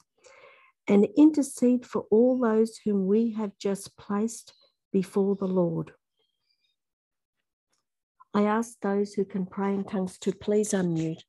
and 0.86 1.08
intercede 1.16 1.86
for 1.86 2.02
all 2.10 2.38
those 2.38 2.80
whom 2.84 3.06
we 3.06 3.32
have 3.32 3.56
just 3.58 3.96
placed 3.96 4.52
before 4.92 5.34
the 5.34 5.48
Lord. 5.48 5.92
I 8.34 8.42
ask 8.42 8.78
those 8.80 9.14
who 9.14 9.24
can 9.24 9.46
pray 9.46 9.72
in 9.72 9.84
tongues 9.84 10.18
to 10.18 10.32
please 10.32 10.72
unmute. 10.72 11.22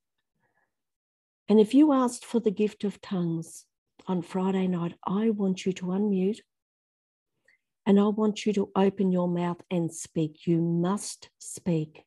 And 1.51 1.59
if 1.59 1.73
you 1.73 1.91
asked 1.91 2.23
for 2.23 2.39
the 2.39 2.49
gift 2.49 2.85
of 2.85 3.01
tongues 3.01 3.65
on 4.07 4.21
Friday 4.21 4.67
night, 4.67 4.93
I 5.05 5.31
want 5.31 5.65
you 5.65 5.73
to 5.73 5.87
unmute 5.87 6.39
and 7.85 7.99
I 7.99 8.07
want 8.07 8.45
you 8.45 8.53
to 8.53 8.71
open 8.73 9.11
your 9.11 9.27
mouth 9.27 9.61
and 9.69 9.93
speak. 9.93 10.47
You 10.47 10.61
must 10.61 11.29
speak. 11.39 12.05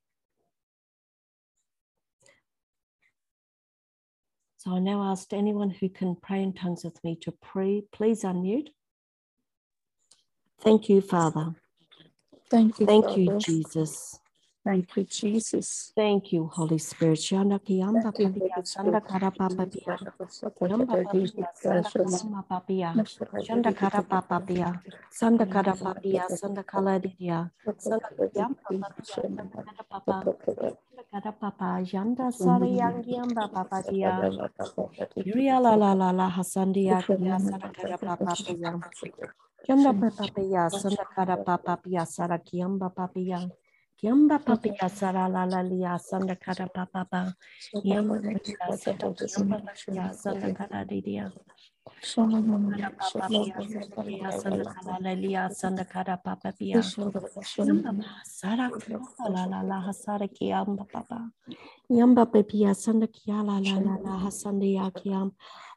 So 4.56 4.70
I 4.70 4.78
now 4.78 5.02
ask 5.12 5.30
anyone 5.34 5.68
who 5.68 5.90
can 5.90 6.16
pray 6.16 6.42
in 6.42 6.54
tongues 6.54 6.82
with 6.82 7.04
me 7.04 7.14
to 7.16 7.32
pray. 7.42 7.82
Please 7.92 8.22
unmute. 8.22 8.68
Thank 10.62 10.88
you, 10.88 11.02
Father. 11.02 11.54
Thank 12.50 12.80
you. 12.80 12.86
Thank 12.86 13.14
you, 13.18 13.38
Jesus. 13.38 14.18
Thank 14.64 14.96
you, 14.96 15.04
Jesus. 15.04 15.92
Thank 15.96 16.32
you, 16.32 16.46
Holy 16.48 16.78
Spirit. 16.78 17.20
Thank 17.20 17.68
you, 17.68 17.84
papia, 17.84 18.54
Holy 18.56 18.64
sanda 18.64 19.00
Spirit. 19.00 19.08
kara 19.08 19.30
papa 19.30 19.66
pia. 19.66 19.96
Yamba 20.62 20.96
papia, 21.04 21.48
sanda 21.54 21.90
kama 21.92 22.42
papia. 22.48 22.94
Shanda 23.44 23.72
kara 23.76 24.02
papia. 24.02 24.80
Sanda 25.12 25.46
kara 25.50 25.74
papia, 25.76 26.28
sanda 26.30 26.64
kala 26.64 26.98
didia. 27.00 27.50
Sanda 27.78 28.08
kiyamba 28.32 28.56
papia, 28.64 29.16
sanda 29.22 29.44
kara 29.52 29.84
papa. 29.90 30.24
Papa. 31.40 31.80
Yanda 31.92 32.32
sari 32.32 32.76
yang 32.76 33.02
yamba 33.04 33.48
papia. 33.52 34.14
Yuria 35.16 35.60
la 35.62 35.76
la 35.76 35.92
la 35.94 36.10
la 36.12 36.30
hasandia 36.30 37.02
kia 37.06 37.36
sanda 37.38 37.68
kara 37.74 37.98
papa 37.98 38.34
pia. 38.46 38.80
Yamba 39.68 40.10
papia, 40.10 40.70
sanda 40.70 41.04
kara 41.14 41.36
papa 41.36 41.76
pia, 41.84 42.06
sara 42.06 42.38
kiyamba 42.38 42.90
papia. 42.94 43.50
Kiamba 44.04 44.36
papia 44.38 44.88
sara 44.90 45.28
la 45.32 45.46
la 45.46 45.62
lia 45.62 45.96
sanda 45.98 46.36
kara 46.36 46.68
papa 46.68 47.06
pa. 47.10 47.32
Yamba 47.84 48.20
papia 48.20 48.76
sanda 48.76 49.08
kiamba 49.16 49.56
papia 49.64 50.12
sanda 50.12 50.52
kara 50.52 50.84
didia. 50.84 51.32
Kara 52.12 52.92
papa 53.00 54.04
pia 54.04 54.28
sanda 54.32 54.64
kara 54.68 54.98
la 55.00 55.14
lia 55.14 55.48
sanda 55.48 55.84
kara 55.88 56.16
papa 56.22 56.52
pia. 56.52 56.76
Yamba 57.56 58.04
sara 58.26 58.68
la 59.32 59.46
la 59.46 59.62
la 59.62 59.80
hasara 59.80 60.28
kiamba 60.28 60.84
papa. 60.92 61.30
Yamba 61.90 62.24
papia 62.26 62.74
sanda 62.74 63.06
kia 63.06 63.42
la 63.44 63.58
la 63.60 63.76
la 63.78 63.96
la 64.02 64.18
hasanda 64.24 64.64
ya 64.66 64.90
kiam. 64.90 65.32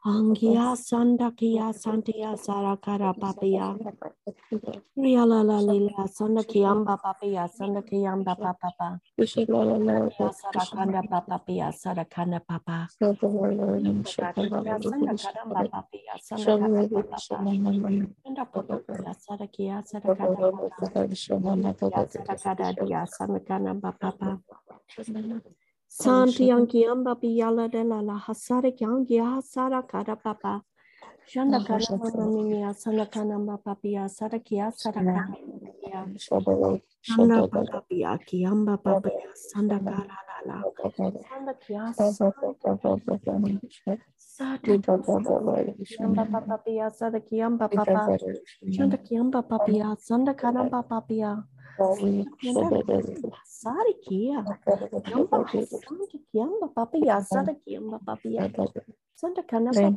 Angia 0.06 0.74
sanda 0.76 1.30
kia 1.36 1.72
santia 1.72 2.36
sara 2.38 2.76
kara 2.78 3.12
papia. 3.12 3.76
Ria 4.96 5.26
la 5.26 5.42
la 5.42 5.60
lila 5.60 6.08
sanda 6.08 6.42
kiamba 6.42 6.96
papia 6.96 7.46
sanda 7.48 7.82
kiamba 7.82 8.34
papa. 8.40 9.00
Ya 9.18 9.26
sarakanda 10.32 11.02
papa 11.10 11.38
pia 11.46 11.72
sarakanda 11.72 12.40
papa. 12.40 12.88
Ya 13.00 14.80
sanda 14.80 15.12
karamba 15.12 15.68
papa 15.70 15.98
ya 16.06 16.16
sanda 16.24 16.56
papa. 16.56 17.44
Sanda 18.24 18.44
papa 18.48 18.80
ya 19.04 19.12
sarakia 19.14 19.82
sarakada 19.84 20.40
papa. 20.40 20.88
Ya 21.92 22.06
sarakada 22.08 22.72
dia 22.86 23.04
sanda 23.06 23.74
papa. 23.92 24.40
Santi 25.88 26.52
yang 26.52 26.68
kiamba 26.68 27.16
piyala 27.16 27.68
de 27.72 27.82
la 27.82 28.00
la. 28.04 28.16
Hasara 28.20 28.68
yang 28.76 29.04
ya 29.08 29.40
sarakada 29.40 30.16
papa. 30.20 30.62
Shanda 31.26 31.60
karamba 31.64 32.08
mami 32.12 32.60
ya. 32.60 32.72
Sanda 32.76 33.06
karamba 33.08 33.56
papa 33.56 33.88
ya. 33.88 34.04
Sarakia 34.08 34.68
sarakada 34.70 35.32
ya. 35.88 36.04
Sanda 37.02 37.48
papa 37.48 37.80
pia 37.88 38.18
kiamba 38.20 38.76
papa 38.76 39.08
ya. 39.08 39.32
Sanda 39.32 39.80
kara 39.80 40.16
la 40.28 40.38
la. 40.44 40.62
Sanda 41.24 41.54
kia 41.56 41.92
Sada 44.28 44.78
kiamba 44.78 46.24
papa 46.30 46.56
pia 46.64 46.90
sada 46.90 47.20
kiamba 47.20 47.68
papa 47.68 48.18
shanda 48.70 48.96
kiamba 49.02 49.42
papia 49.42 49.96
sanda 49.98 50.34
karamba 50.34 50.82
papia 50.86 51.42
sari 53.44 53.94
kia 54.04 54.44
kiamba 55.04 55.38
sanda 55.46 56.06
kiamba 56.32 56.68
papia 56.76 57.22
sada 57.22 57.54
kiamba 57.54 57.98
papia 58.06 58.50
sanda 59.14 59.42
karamba 59.42 59.92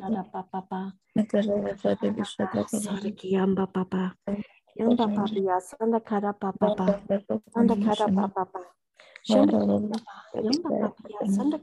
karamba 0.00 0.42
papa 0.52 0.92
sari 2.66 3.12
kiamba 3.12 3.66
papa 3.66 4.14
kiamba 4.74 5.06
papia 5.08 5.60
sanda 5.60 6.00
karamba 6.00 6.52
papa 6.60 6.86
sanda 7.54 7.76
karamba 7.76 8.28
papa 8.36 8.60
shanda 9.22 9.58
Yamba 10.42 10.70
papa 10.80 11.08
ya 11.08 11.26
sanda 11.28 11.58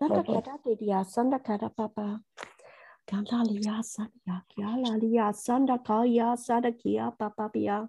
kara 0.00 0.22
papa 0.24 0.76
ya 0.80 1.04
sanda 1.04 1.38
kara 1.38 1.68
dia 1.68 1.68
sanda 1.68 1.68
kara 1.68 1.68
papa 1.68 2.20
kanda 3.06 3.44
liya 3.44 3.82
sanda 3.84 4.42
kia 4.48 4.76
la 4.80 4.96
liya 4.96 5.32
sanda 5.34 5.76
kaya 5.78 6.36
sanda 6.36 6.72
kia 6.72 7.10
papa 7.18 7.50
ya 7.54 7.86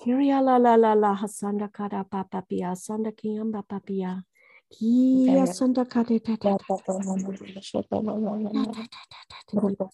Kiria 0.00 0.40
la 0.44 0.56
la 0.58 0.76
la 0.76 0.94
la 0.94 1.16
sanda 1.28 1.68
kara 1.68 2.04
papa 2.04 2.42
ya 2.50 2.74
sanda 2.76 3.12
kiyamba 3.12 3.62
papa 3.68 3.92
ya 3.92 4.22
kia 4.70 5.46
sanda 5.46 5.84
kara 5.84 6.18
ta 6.20 6.36
ta 6.36 6.56
ta 6.56 6.76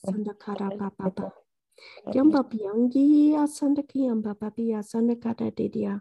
sanda 0.06 0.34
kara 0.38 0.68
papa 0.78 1.32
ya 2.14 3.46
sanda 3.46 3.82
kiyamba 3.82 4.34
papa 4.38 4.62
ya 4.62 4.82
sanda 4.82 5.14
kara 5.16 5.50
dia 5.50 6.00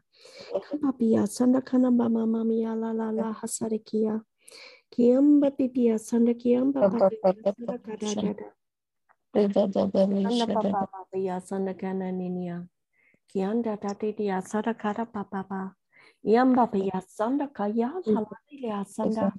Kapapia 0.70 1.28
sanda 1.28 1.62
kana 1.62 1.90
mama 1.92 2.26
mamia 2.28 2.76
la 2.76 2.94
la 2.94 3.12
la 3.12 3.34
hasarikia. 3.34 4.22
Kiamba 4.92 5.52
pipia 5.52 5.98
sanda 6.00 6.34
kiamba 6.34 6.92
sanda 6.92 7.78
kada 7.82 7.96
dada. 7.96 8.48
Sanda 9.34 10.54
papa 10.54 10.88
papia 10.92 11.40
sanda 11.42 11.74
kana 11.74 12.12
ninia. 12.12 12.68
Kianda 13.32 13.78
tati 13.80 14.12
dia 14.12 14.42
sanda 14.42 14.74
kada 14.74 15.06
papa 15.06 15.44
pa. 15.48 15.72
Yamba 16.26 16.68
pia 16.72 17.00
sanda 17.08 17.48
kaya 17.48 17.88
halalilia 18.04 18.84
sanda. 18.86 19.32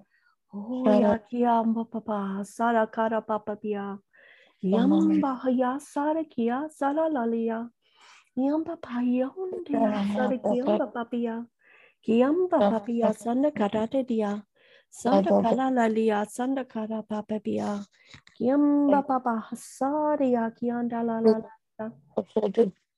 Oh 0.54 0.84
ya 0.88 1.18
kiamba 1.18 1.84
papa 1.84 2.44
sara 2.44 2.86
kada 2.86 3.20
papa 3.20 3.56
pia. 3.56 3.98
Yamba 4.64 5.36
haya 5.36 5.78
sara 5.80 6.24
kia 6.24 6.68
sara 6.70 7.10
lalia. 7.12 7.68
Yamba 8.36 8.76
payonde 8.80 9.68
sara 10.16 10.38
kiamba 10.38 10.86
papia. 10.92 11.44
Kiamba 12.04 12.58
papia 12.72 13.12
sanda 13.12 13.50
karate 13.52 14.06
dia. 14.08 14.42
Sanda 14.92 15.30
kala 15.42 15.70
lalia 15.72 16.24
sanda 16.28 16.64
kara 16.68 17.02
papia. 17.02 17.80
Kiamba 18.36 19.00
papa 19.06 19.40
hasaria 19.48 20.50
kianda 20.52 21.02
la 21.02 21.18
la 21.20 21.40
la. 21.78 21.90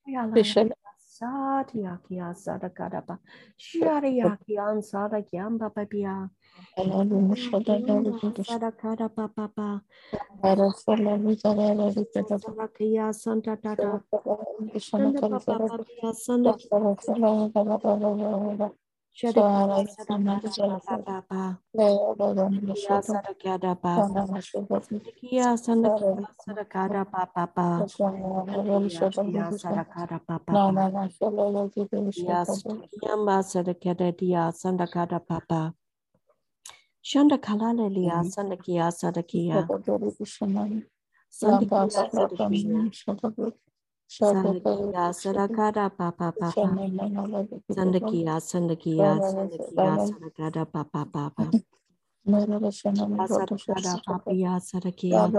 Ya 0.06 0.26
la 0.26 0.34
la. 0.34 0.74
Sadia 0.98 1.98
kia 2.08 2.34
sada 2.34 2.68
kara 2.74 3.00
pa. 3.06 3.18
Sharia 3.56 4.36
kian 4.44 4.82
sada 4.82 5.22
kiamba 5.22 5.70
papia. 5.70 6.28
Sada 8.42 8.72
kara 8.72 9.08
papa 9.08 9.48
pa. 9.54 9.80
Sada 12.42 12.66
kia 12.76 13.12
santa 13.12 13.54
tata. 13.56 14.02
Sanda 14.82 15.20
papa 15.22 15.58
papia 15.70 16.10
sanda 16.12 16.52
Shada 19.14 19.44
kia 19.54 19.86
sada 19.88 20.16
kara 20.44 20.80
papa 20.86 21.24
pa. 21.30 21.58
Kia 22.74 23.02
sada 23.02 23.34
kara 23.42 23.74
pa. 23.76 23.96
Kia 25.20 25.56
sanda 25.58 25.90
kia 25.96 26.28
sada 26.44 26.64
kara 26.64 27.04
papa 27.06 27.46
pa. 27.56 27.84
Kia 28.72 29.10
kia 29.12 29.52
sada 29.52 29.84
kara 29.84 30.20
papa 30.28 30.56
pa. 30.66 30.84
Yes, 32.16 32.64
Kiamba 33.02 33.42
Sadakada 33.44 34.16
Dia 34.16 34.52
Sandakada 34.52 35.20
Papa. 35.26 35.74
Shanda 37.04 37.38
Kalala 37.38 37.88
Lia 37.90 38.24
Sandakia 38.24 38.90
Sadakia. 38.92 39.70
Sandakia 41.32 42.10
Sadakia. 42.10 42.90
Sandakia 44.20 45.10
Sadakada 45.12 45.90
Papa 45.90 46.32
Papa. 46.32 46.52
Sandakia 47.70 48.40
Sandakia 48.40 49.20
Sandakia 49.20 49.98
Sadakada 49.98 50.64
Papa 50.70 51.04
Papa. 51.06 51.50
Sadakada 53.28 54.02
Papia 54.06 54.60
Sadakia. 54.60 55.32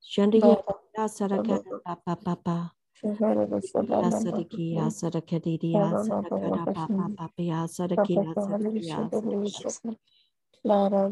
Shandakia 0.00 1.04
Sadakada 1.08 1.80
Papa 1.84 2.16
Papa. 2.16 2.72
Ya 3.02 4.10
Sadakia 4.10 4.86
Sadakadidia 4.90 5.92
Sadakada 5.98 6.66
Papa 6.72 7.10
Papa 7.16 7.68
Sadakia 7.68 8.34
Sadakia 8.34 9.10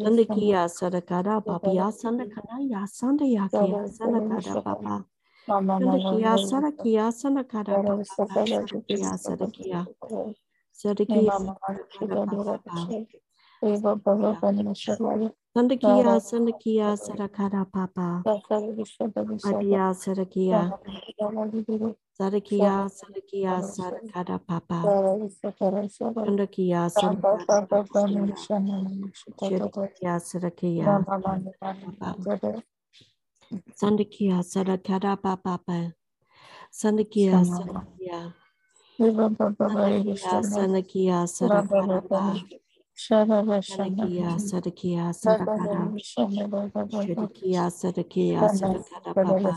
Sandakia 0.00 0.68
Sadakada 0.68 1.40
Papia 1.44 1.92
Sandakana 1.92 2.56
Ya 2.70 2.86
Sandayakia 2.86 3.84
Sanakada 3.88 4.62
Papa. 4.64 5.04
Sandakia 5.46 6.38
Sadakia 6.38 7.12
Sanakada 7.12 7.74
Papa 7.84 8.44
Sadakada 10.72 12.36
Papa. 12.44 12.88
Sandakia 15.54 16.20
Sandakia 16.20 16.96
Sadakada 16.96 17.64
Papa. 17.70 18.22
Adia 19.44 19.94
Sadakia 19.94 20.72
Sadakia 22.18 22.88
Sadakia 22.90 23.62
Sadakada 23.62 24.38
Papa. 24.38 24.80
Sandakia 26.14 26.88
Sadakada 26.90 27.68
Papa. 27.68 28.06
Sadakia 29.40 30.20
Sadakia 30.20 31.04
Sandakia 33.74 34.42
Sadakada 34.42 35.16
Papa. 35.20 35.94
Sandakia 36.72 37.44
Sadakia 37.44 38.34
Sandakia 39.60 40.42
Sandakia 40.44 41.26
Sadakada 41.28 42.02
Papa. 42.08 42.42
Sadakia 43.62 44.40
Sadakia 44.40 45.14
Sadakada 45.14 45.94
Sadakia 46.90 47.70
Sadakia 47.70 48.42
Sadakada 48.48 49.14
Papa. 49.14 49.56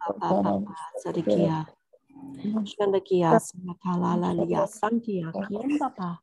Papa 0.00 0.34
Papa 0.42 0.76
Sadakia 1.04 1.66
Shandakia 2.64 3.38
Sadakalala 3.40 4.34
Lia 4.36 4.66
Santia 4.66 5.34
Kiam 5.42 5.78
Papa. 5.78 6.20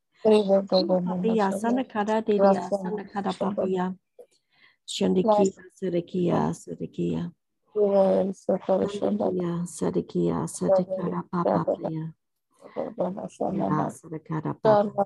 Papia 1.05 1.51
Sanakada 1.51 2.21
Dedia 2.25 2.69
Sanakada 2.71 3.33
Papia. 3.33 3.95
Shandakia 4.89 5.53
Sadakia 5.77 6.49
Sadakia. 6.53 7.31
Sadakia 7.75 9.67
Sadakia 9.69 10.47
Sadakada 10.49 11.21
Papa. 11.29 11.63
Ya 13.53 13.89
Sadakada 13.93 14.53
Papa. 14.57 15.05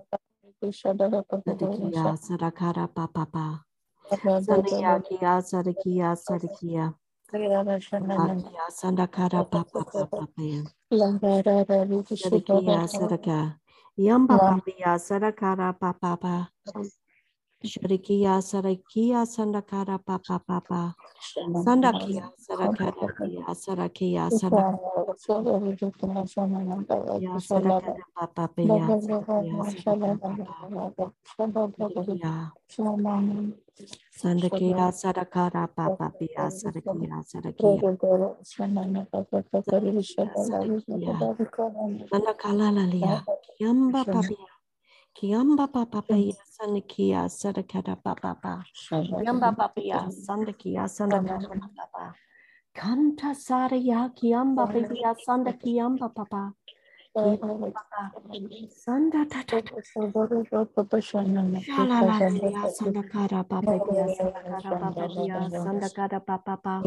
Sadakia 1.43 2.15
Sadakada 2.15 2.88
Papa. 2.88 3.65
Sandakia 4.39 5.41
Sadakia 5.43 6.15
Sadakia. 6.15 6.93
Akia 8.39 8.65
Sandakada 8.72 9.43
Papa 9.52 9.84
Papa. 9.84 10.24
Sadakia 12.15 12.88
Sadaka. 12.88 13.60
Yamba 14.00 14.38
Papia 14.63 14.96
Sadakada 14.98 15.74
Papa. 15.78 16.50
Sharikia 17.65 18.41
Sarakia 18.43 19.26
Sandakada 19.26 19.99
Papa 20.06 20.39
Papa. 20.47 20.95
Sandakia 21.65 22.30
Sarakada 22.38 23.10
Sarakia 23.56 24.30
Sarakia 24.32 24.71
Sadakada 27.39 28.04
Papa 28.15 28.49
Sadakia 31.73 32.52
Sandakia 34.12 34.91
Sadakada 34.93 35.67
Papa 35.76 36.13
Pia 36.19 36.49
Sadakia 36.52 37.23
Sadakia 37.23 37.84
Sandakala 42.12 42.71
Lalia 42.71 43.23
Yamba 43.62 44.06
Papia 44.06 44.52
Kiamba 45.15 45.67
Papa 45.71 46.02
Pia 46.02 46.34
Sandakia 46.58 47.30
Sadakada 47.30 47.95
Papa 47.95 48.63
Yamba 49.23 49.52
Papia 49.56 50.10
Sandakia 50.10 50.88
Sandakada 50.89 51.49
Papa 51.78 52.15
Kanta 52.76 53.36
Saraya 53.36 54.10
Kiamba 54.15 54.65
Pia 54.67 55.13
Sandakiamba 55.26 56.10
Papa 56.13 56.54
Sanda 57.13 57.62
Sandakara 62.73 63.45
Papa 63.45 63.78
Papa 66.41 66.82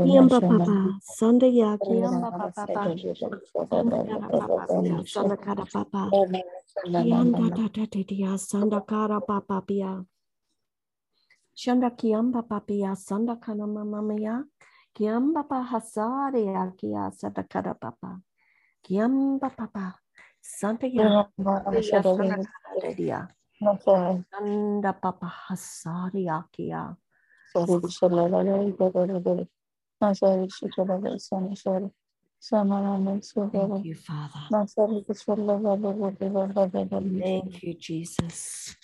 Kiamba 0.00 0.40
Papa 0.40 0.96
Sandaya 1.04 1.76
Kiamba 1.76 2.32
Papa 2.32 2.96
Sandakara 5.04 5.68
Papa 5.68 6.08
Sandakara 18.90 19.56
Papa 19.56 19.94
Santa 20.40 20.86
Ya 20.86 21.24
Sandakara 22.02 22.96
Dia 22.96 23.28
Sanda 24.32 24.92
Papa 25.00 25.32
Hasaria 25.48 26.44
Kia 26.52 26.96
Thank 27.54 27.84
you, 33.84 33.94
Father. 33.94 34.46
Thank 37.20 37.62
you, 37.62 37.74
Jesus. 37.74 38.76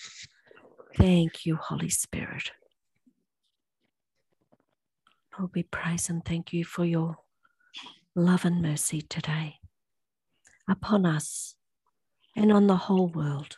Thank 0.97 1.47
you, 1.47 1.57
Holy 1.57 1.89
Spirit. 1.89 2.51
Lord, 5.39 5.51
we 5.55 5.63
praise 5.63 6.11
and 6.11 6.25
thank 6.25 6.53
you 6.53 6.65
for 6.65 6.85
your 6.85 7.17
love 8.17 8.45
and 8.45 8.61
mercy 8.63 9.03
today 9.03 9.59
upon 10.69 11.07
us 11.07 11.55
and 12.37 12.53
on 12.53 12.67
the 12.67 12.77
whole 12.77 13.09
world. 13.09 13.57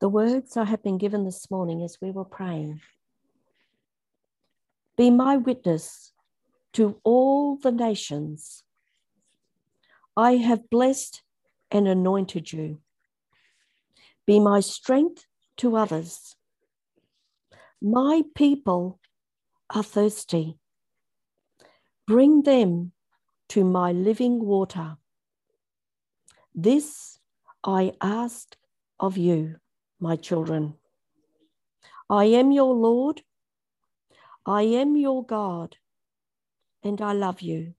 The 0.00 0.08
words 0.08 0.56
I 0.56 0.64
have 0.64 0.82
been 0.82 0.98
given 0.98 1.24
this 1.24 1.50
morning 1.50 1.82
as 1.82 1.98
we 2.00 2.10
were 2.10 2.24
praying 2.24 2.80
Be 4.96 5.10
my 5.10 5.36
witness 5.36 6.12
to 6.74 7.00
all 7.02 7.56
the 7.56 7.72
nations. 7.72 8.62
I 10.16 10.36
have 10.36 10.70
blessed 10.70 11.22
and 11.70 11.88
anointed 11.88 12.52
you. 12.52 12.80
Be 14.26 14.40
my 14.40 14.60
strength 14.60 15.26
to 15.58 15.76
others. 15.76 16.36
My 17.80 18.22
people 18.34 18.98
are 19.74 19.82
thirsty. 19.82 20.58
Bring 22.06 22.42
them 22.42 22.92
to 23.50 23.64
my 23.64 23.92
living 23.92 24.44
water. 24.44 24.96
This 26.54 27.18
I 27.62 27.92
asked 28.00 28.56
of 28.98 29.16
you, 29.16 29.56
my 30.00 30.16
children. 30.16 30.74
I 32.10 32.24
am 32.24 32.50
your 32.52 32.74
Lord. 32.74 33.22
I 34.46 34.62
am 34.62 34.96
your 34.96 35.24
God, 35.24 35.76
and 36.82 37.02
I 37.02 37.12
love 37.12 37.42
you. 37.42 37.74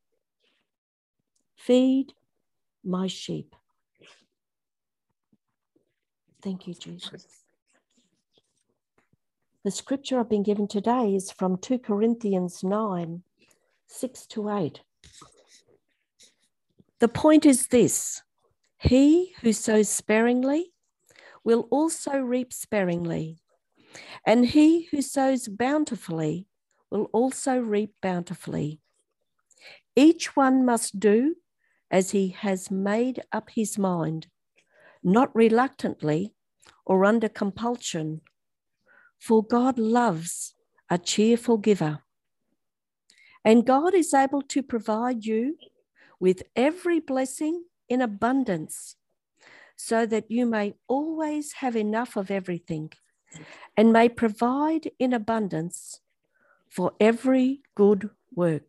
Feed 1.56 2.14
my 2.84 3.08
sheep. 3.08 3.56
Thank 6.44 6.68
you, 6.68 6.76
Jesus. 6.76 7.26
The 9.66 9.72
scripture 9.72 10.18
I've 10.18 10.30
been 10.30 10.44
given 10.44 10.70
today 10.70 11.14
is 11.14 11.32
from 11.32 11.58
2 11.58 11.80
Corinthians 11.80 12.64
9 12.64 13.24
6 13.88 14.26
to 14.28 14.50
8. 14.50 14.80
The 17.00 17.10
point 17.10 17.46
is 17.46 17.68
this 17.68 18.24
He 18.78 19.34
who 19.42 19.52
sows 19.52 19.90
sparingly 19.90 20.72
will 21.44 21.68
also 21.72 22.20
reap 22.20 22.54
sparingly, 22.54 23.40
and 24.26 24.46
he 24.46 24.84
who 24.92 25.02
sows 25.02 25.50
bountifully 25.50 26.48
will 26.90 27.10
also 27.12 27.58
reap 27.60 27.96
bountifully. 28.02 28.80
Each 29.94 30.38
one 30.38 30.64
must 30.64 31.02
do 31.02 31.36
as 31.92 32.12
he 32.12 32.30
has 32.30 32.72
made 32.72 33.24
up 33.34 33.50
his 33.50 33.78
mind, 33.78 34.28
not 35.04 35.36
reluctantly 35.36 36.34
or 36.86 37.04
under 37.04 37.28
compulsion, 37.28 38.22
for 39.20 39.44
God 39.44 39.78
loves 39.78 40.56
a 40.90 40.98
cheerful 40.98 41.58
giver. 41.58 42.00
And 43.46 43.66
God 43.66 43.94
is 43.94 44.14
able 44.14 44.42
to 44.44 44.64
provide 44.64 45.26
you 45.26 45.58
with 46.20 46.44
every 46.56 47.00
blessing 47.00 47.64
in 47.88 48.02
abundance 48.02 48.96
so 49.76 50.06
that 50.06 50.30
you 50.30 50.46
may 50.46 50.74
always 50.88 51.54
have 51.54 51.76
enough 51.76 52.18
of 52.18 52.30
everything 52.30 52.92
and 53.78 53.94
may 53.94 54.10
provide 54.10 54.92
in 55.00 55.14
abundance 55.14 56.02
for 56.70 56.94
every 57.00 57.62
good 57.76 58.10
work. 58.36 58.64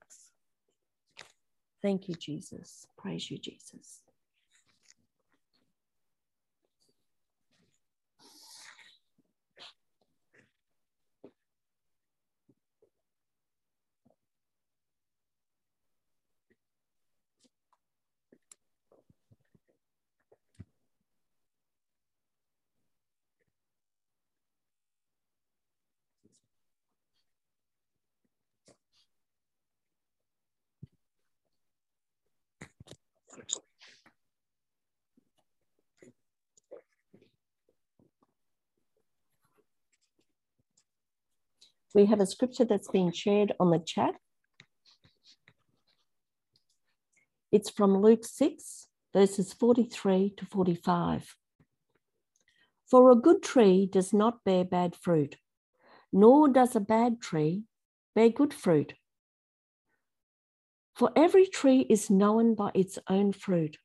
Thank 1.83 2.09
you, 2.09 2.15
Jesus. 2.15 2.87
Praise 2.97 3.31
you, 3.31 3.39
Jesus. 3.39 4.01
We 41.95 42.07
have 42.07 42.21
a 42.21 42.27
scripture 42.27 42.65
that's 42.65 42.89
been 42.89 43.13
shared 43.13 43.53
on 43.59 43.71
the 43.71 43.81
chat. 43.81 44.15
It's 47.51 47.69
from 47.69 48.01
Luke 48.01 48.25
6, 48.25 48.87
verses 49.13 49.53
43 49.53 50.35
to 50.37 50.47
45. 50.47 51.35
For 52.89 53.11
a 53.11 53.17
good 53.17 53.43
tree 53.43 53.89
does 53.91 54.13
not 54.13 54.45
bear 54.45 54.65
bad 54.65 54.95
fruit, 54.95 55.37
nor 56.13 56.49
does 56.49 56.77
a 56.77 56.81
bad 56.81 57.21
tree 57.21 57.65
bear 58.15 58.29
good 58.29 58.55
fruit. 58.55 58.95
For 60.95 61.11
every 61.17 61.47
tree 61.47 61.87
is 61.89 62.11
known 62.11 62.55
by 62.55 62.71
its 62.75 62.99
own 63.09 63.33
fruit. 63.33 63.79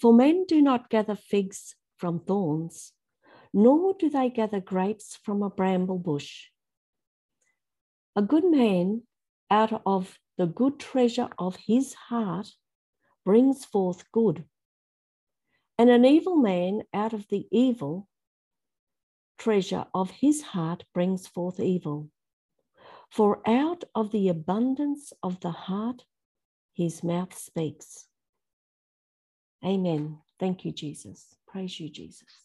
For 0.00 0.12
men 0.12 0.44
do 0.46 0.60
not 0.62 0.90
gather 0.90 1.16
figs 1.16 1.74
from 1.96 2.20
thorns, 2.20 2.92
nor 3.52 3.94
do 3.98 4.10
they 4.10 4.28
gather 4.28 4.60
grapes 4.60 5.18
from 5.24 5.42
a 5.42 5.50
bramble 5.50 5.98
bush. 5.98 6.48
A 8.16 8.22
good 8.22 8.44
man 8.44 9.02
out 9.50 9.82
of 9.84 10.18
the 10.38 10.46
good 10.46 10.78
treasure 10.78 11.28
of 11.38 11.56
his 11.56 11.94
heart 11.94 12.48
brings 13.24 13.64
forth 13.64 14.04
good, 14.12 14.44
and 15.78 15.90
an 15.90 16.04
evil 16.04 16.36
man 16.36 16.82
out 16.92 17.12
of 17.12 17.26
the 17.28 17.46
evil 17.50 18.08
treasure 19.38 19.86
of 19.92 20.10
his 20.10 20.42
heart 20.42 20.84
brings 20.94 21.26
forth 21.26 21.58
evil. 21.58 22.08
For 23.10 23.40
out 23.48 23.84
of 23.94 24.12
the 24.12 24.28
abundance 24.28 25.12
of 25.22 25.40
the 25.40 25.50
heart, 25.50 26.04
his 26.74 27.02
mouth 27.02 27.36
speaks. 27.36 28.06
Amen. 29.64 30.18
Thank 30.38 30.64
you, 30.64 30.72
Jesus. 30.72 31.36
Praise 31.48 31.80
you, 31.80 31.88
Jesus. 31.88 32.43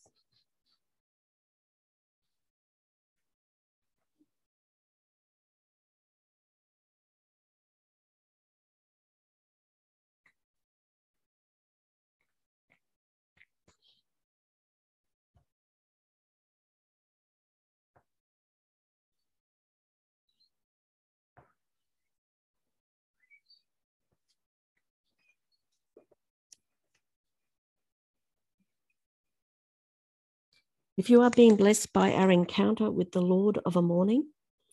If 31.00 31.10
you 31.10 31.22
are 31.22 31.30
being 31.30 31.56
blessed 31.56 31.94
by 31.94 32.12
our 32.12 32.30
encounter 32.30 32.92
with 32.92 33.14
the 33.14 33.22
Lord 33.22 33.58
of 33.66 33.78
a 33.78 33.82
morning, 33.82 34.32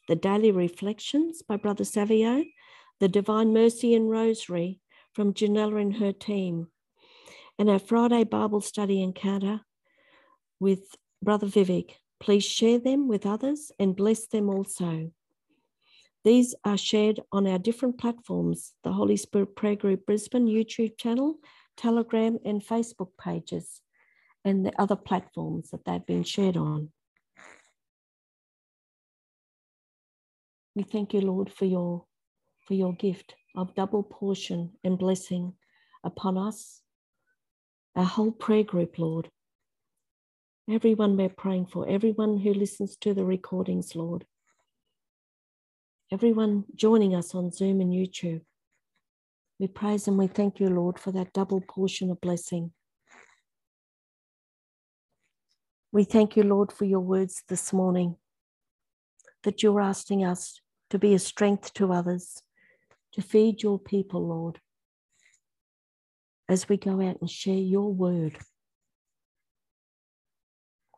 the 0.09 0.17
daily 0.17 0.51
reflections 0.51 1.43
by 1.43 1.57
Brother 1.57 1.85
Savio, 1.85 2.43
the 2.99 3.07
Divine 3.07 3.53
Mercy 3.53 3.95
and 3.95 4.11
Rosary 4.11 4.81
from 5.13 5.35
Janella 5.35 5.81
and 5.81 5.95
her 5.99 6.11
team, 6.13 6.67
and 7.61 7.71
our 7.71 7.79
Friday 7.79 8.25
Bible 8.25 8.61
study 8.61 9.05
encounter 9.05 9.61
with 10.59 10.97
Brother 11.23 11.47
Vivek, 11.47 11.93
please 12.19 12.45
share 12.45 12.81
them 12.81 13.07
with 13.07 13.25
others 13.25 13.71
and 13.79 13.95
bless 13.95 14.27
them 14.27 14.51
also. 14.51 15.13
These 16.25 16.57
are 16.65 16.77
shared 16.77 17.21
on 17.31 17.47
our 17.47 17.61
different 17.61 17.99
platforms 17.99 18.73
the 18.83 18.93
Holy 18.93 19.17
Spirit 19.17 19.55
Prayer 19.55 19.77
Group 19.77 20.07
Brisbane 20.07 20.49
YouTube 20.49 20.99
channel, 20.99 21.37
Telegram, 21.77 22.37
and 22.45 22.67
Facebook 22.67 23.11
pages 23.17 23.81
and 24.47 24.65
the 24.65 24.81
other 24.81 24.95
platforms 24.95 25.71
that 25.71 25.85
they've 25.85 26.07
been 26.07 26.23
shared 26.23 26.57
on. 26.57 26.89
We 30.77 30.85
thank 30.85 31.13
you, 31.13 31.21
Lord, 31.21 31.53
for 31.53 31.65
your, 31.65 32.05
for 32.67 32.75
your 32.75 32.95
gift 32.95 33.35
of 33.57 33.75
double 33.75 34.05
portion 34.05 34.71
and 34.85 34.97
blessing 34.97 35.55
upon 36.05 36.39
us, 36.39 36.81
our 37.97 38.05
whole 38.05 38.31
prayer 38.31 38.63
group, 38.63 38.99
Lord. 38.99 39.29
Everyone 40.71 41.17
we're 41.17 41.29
praying 41.29 41.67
for, 41.67 41.89
everyone 41.89 42.39
who 42.39 42.55
listens 42.55 42.97
to 42.99 43.15
the 43.15 43.25
recordings, 43.25 43.97
Lord. 43.97 44.27
Everyone 46.13 46.67
joining 46.77 47.17
us 47.17 47.35
on 47.35 47.51
Zoom 47.51 47.81
and 47.81 47.93
YouTube. 47.93 48.43
We 49.59 49.67
praise 49.67 50.07
and 50.07 50.17
we 50.17 50.29
thank 50.29 50.61
you, 50.61 50.69
Lord, 50.69 51.01
for 51.01 51.11
that 51.13 51.33
double 51.33 51.63
portion 51.63 52.13
of 52.13 52.21
blessing. 52.21 52.71
We 55.97 56.05
thank 56.05 56.37
you, 56.37 56.43
Lord, 56.43 56.73
for 56.73 56.85
your 56.85 57.01
words 57.01 57.43
this 57.49 57.73
morning, 57.73 58.17
that 59.45 59.63
you're 59.63 59.81
asking 59.81 60.27
us 60.27 60.61
to 60.91 60.99
be 60.99 61.15
a 61.15 61.19
strength 61.19 61.73
to 61.73 61.91
others, 61.91 62.43
to 63.15 63.23
feed 63.23 63.63
your 63.63 63.79
people, 63.79 64.29
Lord, 64.29 64.61
as 66.51 66.69
we 66.69 66.77
go 66.77 67.01
out 67.01 67.23
and 67.23 67.31
share 67.31 67.55
your 67.57 67.91
word. 67.91 68.37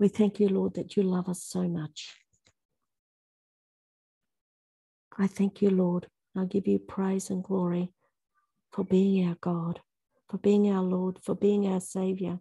We 0.01 0.09
thank 0.09 0.41
you, 0.41 0.49
Lord, 0.49 0.75
that 0.75 0.97
you 0.97 1.05
love 1.05 1.29
us 1.29 1.45
so 1.45 1.69
much. 1.69 2.17
I 5.17 5.29
thank 5.29 5.63
you, 5.63 5.71
Lord. 5.71 6.09
I 6.37 6.45
give 6.47 6.67
you 6.67 6.81
praise 6.81 7.31
and 7.31 7.45
glory 7.45 7.93
for 8.73 8.83
being 8.83 9.29
our 9.29 9.37
God, 9.41 9.79
for 10.29 10.39
being 10.39 10.69
our 10.73 10.83
Lord, 10.83 11.21
for 11.23 11.37
being 11.37 11.69
our 11.69 11.81
Savior, 11.81 12.41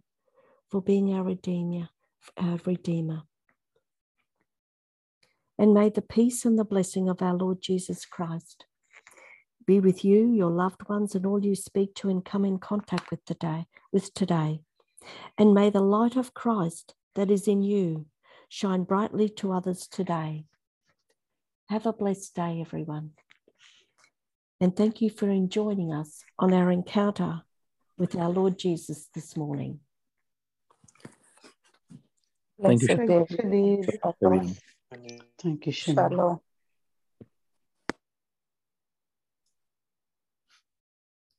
for 0.68 0.82
being 0.82 1.14
our 1.14 1.22
Redeemer 1.22 1.90
our 2.36 2.58
Redeemer. 2.64 3.22
And 5.58 5.74
may 5.74 5.88
the 5.88 6.02
peace 6.02 6.44
and 6.44 6.58
the 6.58 6.64
blessing 6.64 7.08
of 7.08 7.20
our 7.20 7.34
Lord 7.34 7.60
Jesus 7.60 8.04
Christ 8.04 8.66
be 9.66 9.80
with 9.80 10.04
you, 10.04 10.32
your 10.32 10.50
loved 10.50 10.88
ones, 10.88 11.14
and 11.14 11.26
all 11.26 11.44
you 11.44 11.54
speak 11.54 11.94
to 11.96 12.08
and 12.08 12.24
come 12.24 12.44
in 12.44 12.58
contact 12.58 13.10
with 13.10 13.24
today. 13.24 13.66
With 13.92 14.14
today. 14.14 14.60
And 15.36 15.54
may 15.54 15.70
the 15.70 15.80
light 15.80 16.16
of 16.16 16.34
Christ 16.34 16.94
that 17.14 17.30
is 17.30 17.48
in 17.48 17.62
you 17.62 18.06
shine 18.48 18.84
brightly 18.84 19.28
to 19.28 19.52
others 19.52 19.86
today. 19.86 20.44
Have 21.68 21.86
a 21.86 21.92
blessed 21.92 22.34
day, 22.34 22.60
everyone. 22.60 23.10
And 24.60 24.74
thank 24.74 25.00
you 25.00 25.10
for 25.10 25.26
joining 25.46 25.92
us 25.92 26.22
on 26.38 26.54
our 26.54 26.70
encounter 26.70 27.42
with 27.98 28.16
our 28.16 28.30
Lord 28.30 28.58
Jesus 28.58 29.08
this 29.14 29.36
morning. 29.36 29.80
Thank 32.62 32.82
you. 32.82 32.88
Thank 35.38 35.66
you, 35.66 35.72
Shalom. 35.72 36.40